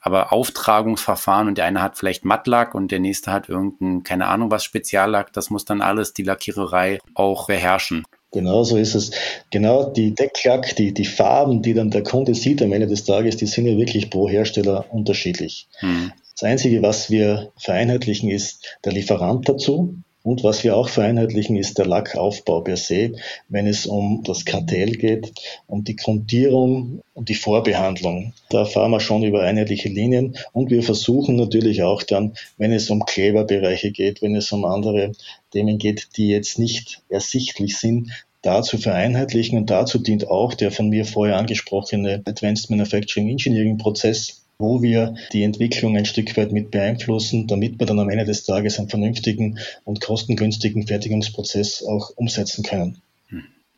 aber 0.00 0.32
Auftragungsverfahren 0.32 1.48
und 1.48 1.58
der 1.58 1.66
eine 1.66 1.82
hat 1.82 1.98
vielleicht 1.98 2.24
Mattlack 2.24 2.74
und 2.74 2.90
der 2.90 2.98
nächste 2.98 3.30
hat 3.30 3.50
irgendein, 3.50 4.04
keine 4.04 4.26
Ahnung 4.26 4.50
was, 4.50 4.64
Speziallack, 4.64 5.34
das 5.34 5.50
muss 5.50 5.66
dann 5.66 5.82
alles 5.82 6.14
die 6.14 6.22
Lackiererei 6.22 6.98
auch 7.12 7.46
beherrschen. 7.46 8.04
Genau 8.30 8.62
so 8.62 8.76
ist 8.76 8.94
es. 8.94 9.10
Genau 9.50 9.90
die 9.90 10.14
Decklack, 10.14 10.76
die, 10.76 10.92
die 10.92 11.04
Farben, 11.06 11.62
die 11.62 11.74
dann 11.74 11.90
der 11.90 12.02
Kunde 12.02 12.34
sieht 12.34 12.62
am 12.62 12.72
Ende 12.72 12.86
des 12.86 13.04
Tages, 13.04 13.36
die 13.36 13.46
sind 13.46 13.66
ja 13.66 13.76
wirklich 13.76 14.10
pro 14.10 14.28
Hersteller 14.28 14.84
unterschiedlich. 14.90 15.68
Hm. 15.78 16.12
Das 16.34 16.42
Einzige, 16.42 16.82
was 16.82 17.10
wir 17.10 17.50
vereinheitlichen, 17.56 18.30
ist 18.30 18.78
der 18.84 18.92
Lieferant 18.92 19.48
dazu. 19.48 19.96
Und 20.28 20.44
was 20.44 20.62
wir 20.62 20.76
auch 20.76 20.90
vereinheitlichen, 20.90 21.56
ist 21.56 21.78
der 21.78 21.86
Lackaufbau 21.86 22.60
per 22.60 22.76
se, 22.76 23.12
wenn 23.48 23.66
es 23.66 23.86
um 23.86 24.22
das 24.24 24.44
Kartell 24.44 24.90
geht, 24.90 25.32
um 25.66 25.84
die 25.84 25.96
Grundierung 25.96 27.00
und 27.14 27.30
die 27.30 27.34
Vorbehandlung. 27.34 28.34
Da 28.50 28.66
fahren 28.66 28.90
wir 28.90 29.00
schon 29.00 29.22
über 29.22 29.40
einheitliche 29.40 29.88
Linien 29.88 30.36
und 30.52 30.70
wir 30.70 30.82
versuchen 30.82 31.36
natürlich 31.36 31.82
auch 31.82 32.02
dann, 32.02 32.34
wenn 32.58 32.72
es 32.72 32.90
um 32.90 33.06
Kleberbereiche 33.06 33.90
geht, 33.90 34.20
wenn 34.20 34.36
es 34.36 34.52
um 34.52 34.66
andere 34.66 35.12
Themen 35.50 35.78
geht, 35.78 36.08
die 36.18 36.28
jetzt 36.28 36.58
nicht 36.58 37.00
ersichtlich 37.08 37.78
sind, 37.78 38.10
da 38.42 38.60
zu 38.60 38.76
vereinheitlichen. 38.76 39.56
Und 39.56 39.70
dazu 39.70 39.98
dient 39.98 40.28
auch 40.28 40.52
der 40.52 40.70
von 40.70 40.90
mir 40.90 41.06
vorher 41.06 41.38
angesprochene 41.38 42.22
Advanced 42.26 42.68
Manufacturing 42.68 43.30
Engineering 43.30 43.78
Prozess, 43.78 44.42
wo 44.58 44.82
wir 44.82 45.14
die 45.32 45.44
Entwicklung 45.44 45.96
ein 45.96 46.04
Stück 46.04 46.36
weit 46.36 46.52
mit 46.52 46.72
beeinflussen, 46.72 47.46
damit 47.46 47.78
wir 47.78 47.86
dann 47.86 48.00
am 48.00 48.10
Ende 48.10 48.24
des 48.24 48.44
Tages 48.44 48.78
einen 48.78 48.88
vernünftigen 48.88 49.58
und 49.84 50.00
kostengünstigen 50.00 50.86
Fertigungsprozess 50.86 51.84
auch 51.84 52.10
umsetzen 52.16 52.64
können. 52.64 53.00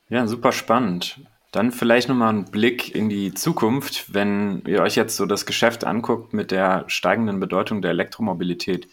Ja, 0.09 0.27
super 0.27 0.53
spannend. 0.53 1.21
Dann 1.53 1.73
vielleicht 1.73 2.09
nochmal 2.09 2.33
ein 2.33 2.45
Blick 2.47 2.95
in 2.95 3.09
die 3.09 3.35
Zukunft, 3.35 4.15
wenn 4.15 4.63
ihr 4.67 4.81
euch 4.81 4.97
jetzt 4.97 5.17
so 5.17 5.27
das 5.27 5.47
Geschäft 5.47 5.85
anguckt 5.85 6.33
mit 6.33 6.51
der 6.51 6.85
steigenden 6.87 7.41
Bedeutung 7.41 7.83
der 7.83 7.91
Elektromobilität. 7.91 8.89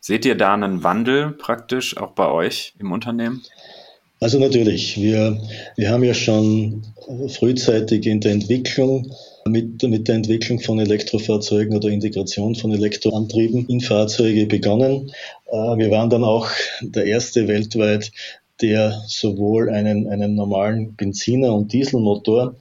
Seht 0.00 0.24
ihr 0.24 0.34
da 0.34 0.54
einen 0.54 0.82
Wandel 0.82 1.30
praktisch 1.30 1.96
auch 1.96 2.12
bei 2.12 2.28
euch 2.28 2.74
im 2.78 2.92
Unternehmen? 2.92 3.42
Also 4.18 4.38
natürlich, 4.38 5.00
wir, 5.00 5.40
wir 5.76 5.90
haben 5.90 6.04
ja 6.04 6.14
schon 6.14 6.84
frühzeitig 7.28 8.06
in 8.06 8.20
der 8.20 8.32
Entwicklung 8.32 9.10
mit, 9.46 9.82
mit 9.82 10.08
der 10.08 10.16
Entwicklung 10.16 10.60
von 10.60 10.78
Elektrofahrzeugen 10.78 11.76
oder 11.76 11.88
Integration 11.88 12.54
von 12.54 12.72
Elektroantrieben 12.72 13.66
in 13.68 13.80
Fahrzeuge 13.80 14.46
begonnen. 14.46 15.10
Äh, 15.46 15.56
wir 15.56 15.90
waren 15.90 16.10
dann 16.10 16.24
auch 16.24 16.48
der 16.80 17.06
erste 17.06 17.48
weltweit, 17.48 18.12
der 18.60 19.02
sowohl 19.06 19.70
einen, 19.70 20.08
einen 20.08 20.34
normalen 20.34 20.94
Benziner- 20.96 21.54
und 21.54 21.72
Dieselmotor 21.72 22.56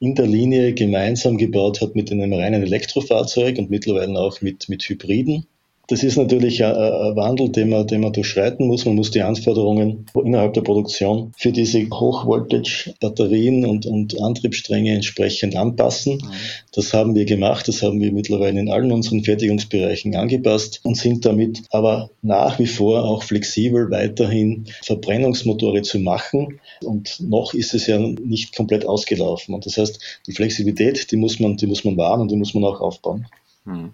in 0.00 0.14
der 0.14 0.26
Linie 0.26 0.74
gemeinsam 0.74 1.38
gebaut 1.38 1.80
hat 1.80 1.94
mit 1.94 2.10
einem 2.10 2.32
reinen 2.32 2.62
Elektrofahrzeug 2.62 3.58
und 3.58 3.70
mittlerweile 3.70 4.18
auch 4.18 4.40
mit, 4.40 4.68
mit 4.68 4.82
Hybriden. 4.88 5.46
Das 5.88 6.02
ist 6.02 6.18
natürlich 6.18 6.62
ein, 6.62 6.74
ein 6.74 7.16
Wandel, 7.16 7.48
den 7.48 7.70
man, 7.70 7.86
den 7.86 8.02
man 8.02 8.12
durchschreiten 8.12 8.66
muss. 8.66 8.84
Man 8.84 8.94
muss 8.94 9.10
die 9.10 9.22
Anforderungen 9.22 10.04
innerhalb 10.22 10.52
der 10.52 10.60
Produktion 10.60 11.32
für 11.38 11.50
diese 11.50 11.80
Hochvoltage-Batterien 11.88 13.64
und, 13.64 13.86
und 13.86 14.20
Antriebsstränge 14.20 14.94
entsprechend 14.94 15.56
anpassen. 15.56 16.16
Mhm. 16.16 16.30
Das 16.72 16.92
haben 16.92 17.14
wir 17.14 17.24
gemacht. 17.24 17.68
Das 17.68 17.82
haben 17.82 18.02
wir 18.02 18.12
mittlerweile 18.12 18.60
in 18.60 18.70
allen 18.70 18.92
unseren 18.92 19.24
Fertigungsbereichen 19.24 20.14
angepasst 20.14 20.80
und 20.82 20.98
sind 20.98 21.24
damit 21.24 21.62
aber 21.70 22.10
nach 22.20 22.58
wie 22.58 22.66
vor 22.66 23.04
auch 23.04 23.22
flexibel 23.22 23.90
weiterhin 23.90 24.66
Verbrennungsmotore 24.82 25.80
zu 25.80 26.00
machen. 26.00 26.60
Und 26.84 27.18
noch 27.20 27.54
ist 27.54 27.72
es 27.72 27.86
ja 27.86 27.98
nicht 27.98 28.54
komplett 28.54 28.84
ausgelaufen. 28.84 29.54
Und 29.54 29.64
das 29.64 29.78
heißt, 29.78 29.98
die 30.26 30.32
Flexibilität, 30.32 31.10
die 31.10 31.16
muss 31.16 31.40
man, 31.40 31.56
die 31.56 31.66
muss 31.66 31.84
man 31.84 31.96
wahren 31.96 32.20
und 32.20 32.30
die 32.30 32.36
muss 32.36 32.52
man 32.52 32.64
auch 32.64 32.82
aufbauen. 32.82 33.26
Mhm. 33.64 33.92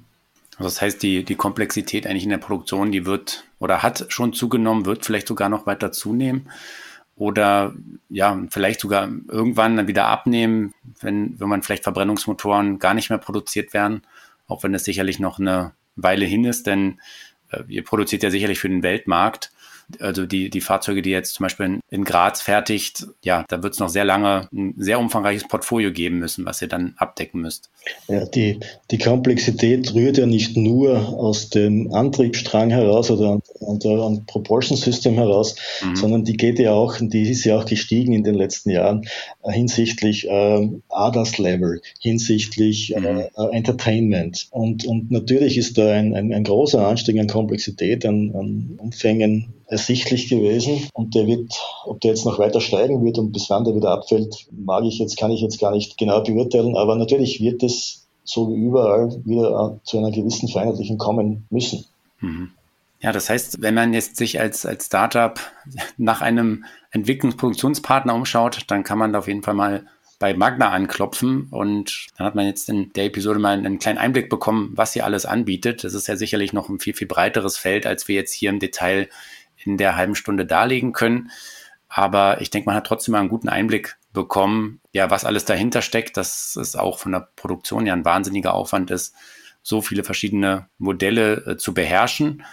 Also 0.56 0.64
das 0.64 0.80
heißt, 0.80 1.02
die, 1.02 1.24
die 1.24 1.34
Komplexität 1.34 2.06
eigentlich 2.06 2.24
in 2.24 2.30
der 2.30 2.38
Produktion, 2.38 2.92
die 2.92 3.06
wird 3.06 3.44
oder 3.58 3.82
hat 3.82 4.06
schon 4.08 4.32
zugenommen, 4.32 4.86
wird 4.86 5.04
vielleicht 5.04 5.26
sogar 5.26 5.48
noch 5.48 5.66
weiter 5.66 5.90
zunehmen. 5.92 6.50
Oder 7.16 7.74
ja, 8.08 8.40
vielleicht 8.50 8.80
sogar 8.80 9.08
irgendwann 9.28 9.76
dann 9.76 9.86
wieder 9.86 10.06
abnehmen, 10.06 10.74
wenn, 11.00 11.38
wenn 11.38 11.48
man 11.48 11.62
vielleicht 11.62 11.84
Verbrennungsmotoren 11.84 12.78
gar 12.78 12.94
nicht 12.94 13.10
mehr 13.10 13.18
produziert 13.18 13.72
werden, 13.72 14.02
auch 14.48 14.62
wenn 14.64 14.74
es 14.74 14.84
sicherlich 14.84 15.20
noch 15.20 15.38
eine 15.38 15.72
Weile 15.96 16.24
hin 16.24 16.44
ist, 16.44 16.66
denn 16.66 17.00
äh, 17.50 17.62
ihr 17.68 17.84
produziert 17.84 18.24
ja 18.24 18.30
sicherlich 18.30 18.58
für 18.58 18.68
den 18.68 18.82
Weltmarkt 18.82 19.52
Also 20.00 20.26
die, 20.26 20.50
die 20.50 20.60
Fahrzeuge, 20.60 21.02
die 21.02 21.10
jetzt 21.10 21.34
zum 21.34 21.44
Beispiel 21.44 21.66
in, 21.66 21.80
in 21.90 22.04
Graz 22.04 22.40
fertigt, 22.40 23.06
ja, 23.22 23.44
da 23.48 23.62
wird 23.62 23.74
es 23.74 23.80
noch 23.80 23.88
sehr 23.88 24.04
lange 24.04 24.48
ein 24.52 24.74
sehr 24.76 24.98
umfangreiches 24.98 25.46
Portfolio 25.48 25.92
geben 25.92 26.18
müssen, 26.18 26.44
was 26.44 26.62
ihr 26.62 26.68
dann 26.68 26.94
abdecken 26.96 27.40
müsst. 27.40 27.70
Ja, 28.08 28.24
die, 28.24 28.60
die 28.90 28.98
Komplexität 28.98 29.94
rührt 29.94 30.18
ja 30.18 30.26
nicht 30.26 30.56
nur 30.56 30.96
aus 30.96 31.50
dem 31.50 31.92
Antriebsstrang 31.92 32.70
heraus 32.70 33.10
oder 33.10 33.40
an, 33.60 33.78
an 33.82 34.26
Propulsion 34.26 34.76
System 34.76 35.14
heraus, 35.14 35.56
mhm. 35.84 35.96
sondern 35.96 36.24
die 36.24 36.36
geht 36.36 36.58
ja 36.58 36.72
auch, 36.72 36.96
die 37.00 37.30
ist 37.30 37.44
ja 37.44 37.58
auch 37.58 37.66
gestiegen 37.66 38.12
in 38.12 38.24
den 38.24 38.34
letzten 38.34 38.70
Jahren 38.70 39.06
äh, 39.42 39.52
hinsichtlich 39.52 40.28
äh, 40.28 40.68
ADAS-Level, 40.88 41.80
hinsichtlich 42.00 42.94
äh, 42.94 43.00
mhm. 43.00 43.18
äh, 43.36 43.56
Entertainment. 43.56 44.48
Und, 44.50 44.84
und 44.84 45.10
natürlich 45.10 45.58
ist 45.58 45.78
da 45.78 45.92
ein, 45.92 46.14
ein, 46.14 46.32
ein 46.32 46.44
großer 46.44 46.86
Anstieg 46.86 47.18
an 47.18 47.28
Komplexität, 47.28 48.04
an, 48.06 48.34
an 48.34 48.78
Umfängen 48.78 49.54
ersichtlich 49.66 50.28
gewesen. 50.28 50.88
Und 50.92 51.14
der 51.14 51.26
wird, 51.26 51.52
ob 51.84 52.00
der 52.00 52.10
jetzt 52.10 52.24
noch 52.24 52.38
weiter 52.38 52.60
steigen 52.60 53.04
wird 53.04 53.18
und 53.18 53.32
bis 53.32 53.50
wann 53.50 53.64
der 53.64 53.74
wieder 53.74 53.90
abfällt, 53.90 54.46
mag 54.50 54.84
ich 54.84 54.98
jetzt, 54.98 55.16
kann 55.16 55.30
ich 55.30 55.40
jetzt 55.40 55.60
gar 55.60 55.72
nicht 55.72 55.98
genau 55.98 56.22
beurteilen. 56.22 56.76
Aber 56.76 56.96
natürlich 56.96 57.40
wird 57.40 57.62
es 57.62 58.06
so 58.24 58.48
wie 58.48 58.56
überall 58.56 59.20
wieder 59.24 59.78
zu 59.84 59.98
einer 59.98 60.10
gewissen 60.10 60.48
Vereinheitlichung 60.48 60.98
kommen 60.98 61.46
müssen. 61.50 61.84
Mhm. 62.20 62.50
Ja, 63.00 63.12
das 63.12 63.28
heißt, 63.28 63.60
wenn 63.60 63.74
man 63.74 63.92
jetzt 63.92 64.16
sich 64.16 64.40
als, 64.40 64.64
als 64.64 64.86
Startup 64.86 65.38
nach 65.98 66.22
einem 66.22 66.64
Entwicklungsproduktionspartner 66.90 68.14
umschaut, 68.14 68.62
dann 68.68 68.82
kann 68.82 68.98
man 68.98 69.12
da 69.12 69.18
auf 69.18 69.28
jeden 69.28 69.42
Fall 69.42 69.52
mal 69.52 69.84
bei 70.18 70.32
Magna 70.32 70.70
anklopfen 70.70 71.48
und 71.50 72.06
dann 72.16 72.26
hat 72.26 72.34
man 72.34 72.46
jetzt 72.46 72.70
in 72.70 72.92
der 72.94 73.04
Episode 73.04 73.38
mal 73.38 73.58
einen 73.58 73.78
kleinen 73.78 73.98
Einblick 73.98 74.30
bekommen, 74.30 74.72
was 74.74 74.92
sie 74.94 75.02
alles 75.02 75.26
anbietet. 75.26 75.84
Das 75.84 75.92
ist 75.92 76.06
ja 76.06 76.16
sicherlich 76.16 76.54
noch 76.54 76.70
ein 76.70 76.78
viel, 76.78 76.94
viel 76.94 77.06
breiteres 77.08 77.58
Feld, 77.58 77.84
als 77.84 78.08
wir 78.08 78.14
jetzt 78.14 78.32
hier 78.32 78.48
im 78.48 78.58
Detail 78.58 79.10
in 79.64 79.76
der 79.76 79.96
halben 79.96 80.14
Stunde 80.14 80.46
darlegen 80.46 80.92
können. 80.92 81.30
Aber 81.88 82.40
ich 82.40 82.50
denke, 82.50 82.66
man 82.66 82.74
hat 82.74 82.86
trotzdem 82.86 83.12
mal 83.12 83.20
einen 83.20 83.28
guten 83.28 83.48
Einblick 83.48 83.96
bekommen, 84.12 84.80
ja, 84.92 85.10
was 85.10 85.24
alles 85.24 85.44
dahinter 85.44 85.82
steckt, 85.82 86.16
dass 86.16 86.56
es 86.56 86.76
auch 86.76 86.98
von 86.98 87.12
der 87.12 87.28
Produktion 87.36 87.86
ja 87.86 87.92
ein 87.92 88.04
wahnsinniger 88.04 88.54
Aufwand 88.54 88.90
ist, 88.90 89.14
so 89.62 89.80
viele 89.80 90.04
verschiedene 90.04 90.68
Modelle 90.78 91.46
äh, 91.46 91.56
zu 91.56 91.74
beherrschen. 91.74 92.44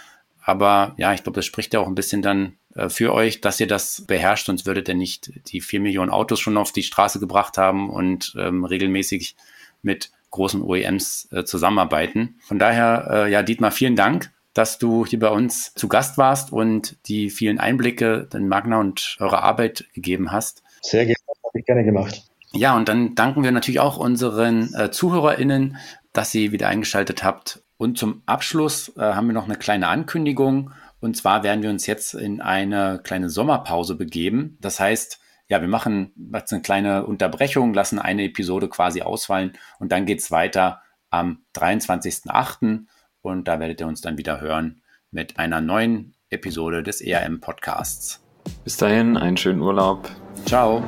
Aber 0.44 0.94
ja, 0.96 1.12
ich 1.12 1.22
glaube, 1.22 1.36
das 1.36 1.46
spricht 1.46 1.72
ja 1.72 1.80
auch 1.80 1.86
ein 1.86 1.94
bisschen 1.94 2.22
dann 2.22 2.56
äh, 2.74 2.88
für 2.88 3.12
euch, 3.12 3.40
dass 3.40 3.60
ihr 3.60 3.66
das 3.66 4.04
beherrscht, 4.06 4.46
sonst 4.46 4.66
würdet 4.66 4.88
ihr 4.88 4.94
nicht 4.94 5.30
die 5.52 5.60
vier 5.60 5.80
Millionen 5.80 6.10
Autos 6.10 6.40
schon 6.40 6.56
auf 6.56 6.72
die 6.72 6.82
Straße 6.82 7.20
gebracht 7.20 7.58
haben 7.58 7.90
und 7.90 8.34
ähm, 8.38 8.64
regelmäßig 8.64 9.36
mit 9.82 10.10
großen 10.30 10.62
OEMs 10.62 11.28
äh, 11.32 11.44
zusammenarbeiten. 11.44 12.36
Von 12.40 12.58
daher, 12.58 13.08
äh, 13.10 13.30
ja, 13.30 13.42
Dietmar, 13.42 13.70
vielen 13.70 13.96
Dank, 13.96 14.32
dass 14.54 14.78
du 14.78 15.06
hier 15.06 15.18
bei 15.18 15.30
uns 15.30 15.74
zu 15.74 15.88
Gast 15.88 16.18
warst 16.18 16.52
und 16.52 16.96
die 17.06 17.30
vielen 17.30 17.58
Einblicke 17.58 18.28
in 18.34 18.48
Magna 18.48 18.78
und 18.78 19.16
eure 19.20 19.42
Arbeit 19.42 19.86
gegeben 19.94 20.30
hast. 20.30 20.62
Sehr 20.82 21.04
gerne, 21.04 21.16
habe 21.44 21.58
ich 21.58 21.64
gerne 21.64 21.84
gemacht. 21.84 22.22
Ja, 22.52 22.76
und 22.76 22.88
dann 22.88 23.14
danken 23.14 23.42
wir 23.42 23.50
natürlich 23.50 23.80
auch 23.80 23.96
unseren 23.96 24.74
äh, 24.74 24.90
ZuhörerInnen, 24.90 25.78
dass 26.12 26.34
ihr 26.34 26.52
wieder 26.52 26.68
eingeschaltet 26.68 27.24
habt. 27.24 27.62
Und 27.78 27.98
zum 27.98 28.22
Abschluss 28.26 28.92
äh, 28.96 29.00
haben 29.00 29.26
wir 29.26 29.32
noch 29.32 29.46
eine 29.46 29.56
kleine 29.56 29.88
Ankündigung. 29.88 30.72
Und 31.00 31.16
zwar 31.16 31.42
werden 31.42 31.62
wir 31.62 31.70
uns 31.70 31.86
jetzt 31.86 32.14
in 32.14 32.40
eine 32.40 33.00
kleine 33.02 33.30
Sommerpause 33.30 33.96
begeben. 33.96 34.58
Das 34.60 34.78
heißt, 34.78 35.18
ja, 35.48 35.60
wir 35.60 35.68
machen 35.68 36.12
jetzt 36.34 36.52
eine 36.52 36.62
kleine 36.62 37.06
Unterbrechung, 37.06 37.74
lassen 37.74 37.98
eine 37.98 38.24
Episode 38.24 38.68
quasi 38.68 39.02
ausfallen 39.02 39.52
und 39.78 39.92
dann 39.92 40.06
geht's 40.06 40.30
weiter 40.30 40.80
am 41.10 41.42
23.08. 41.56 42.86
Und 43.22 43.48
da 43.48 43.60
werdet 43.60 43.80
ihr 43.80 43.86
uns 43.86 44.00
dann 44.00 44.18
wieder 44.18 44.40
hören 44.40 44.82
mit 45.10 45.38
einer 45.38 45.60
neuen 45.60 46.14
Episode 46.30 46.82
des 46.82 47.00
ERM 47.00 47.40
Podcasts. 47.40 48.20
Bis 48.64 48.76
dahin, 48.76 49.16
einen 49.16 49.36
schönen 49.36 49.60
Urlaub. 49.60 50.08
Ciao. 50.46 50.82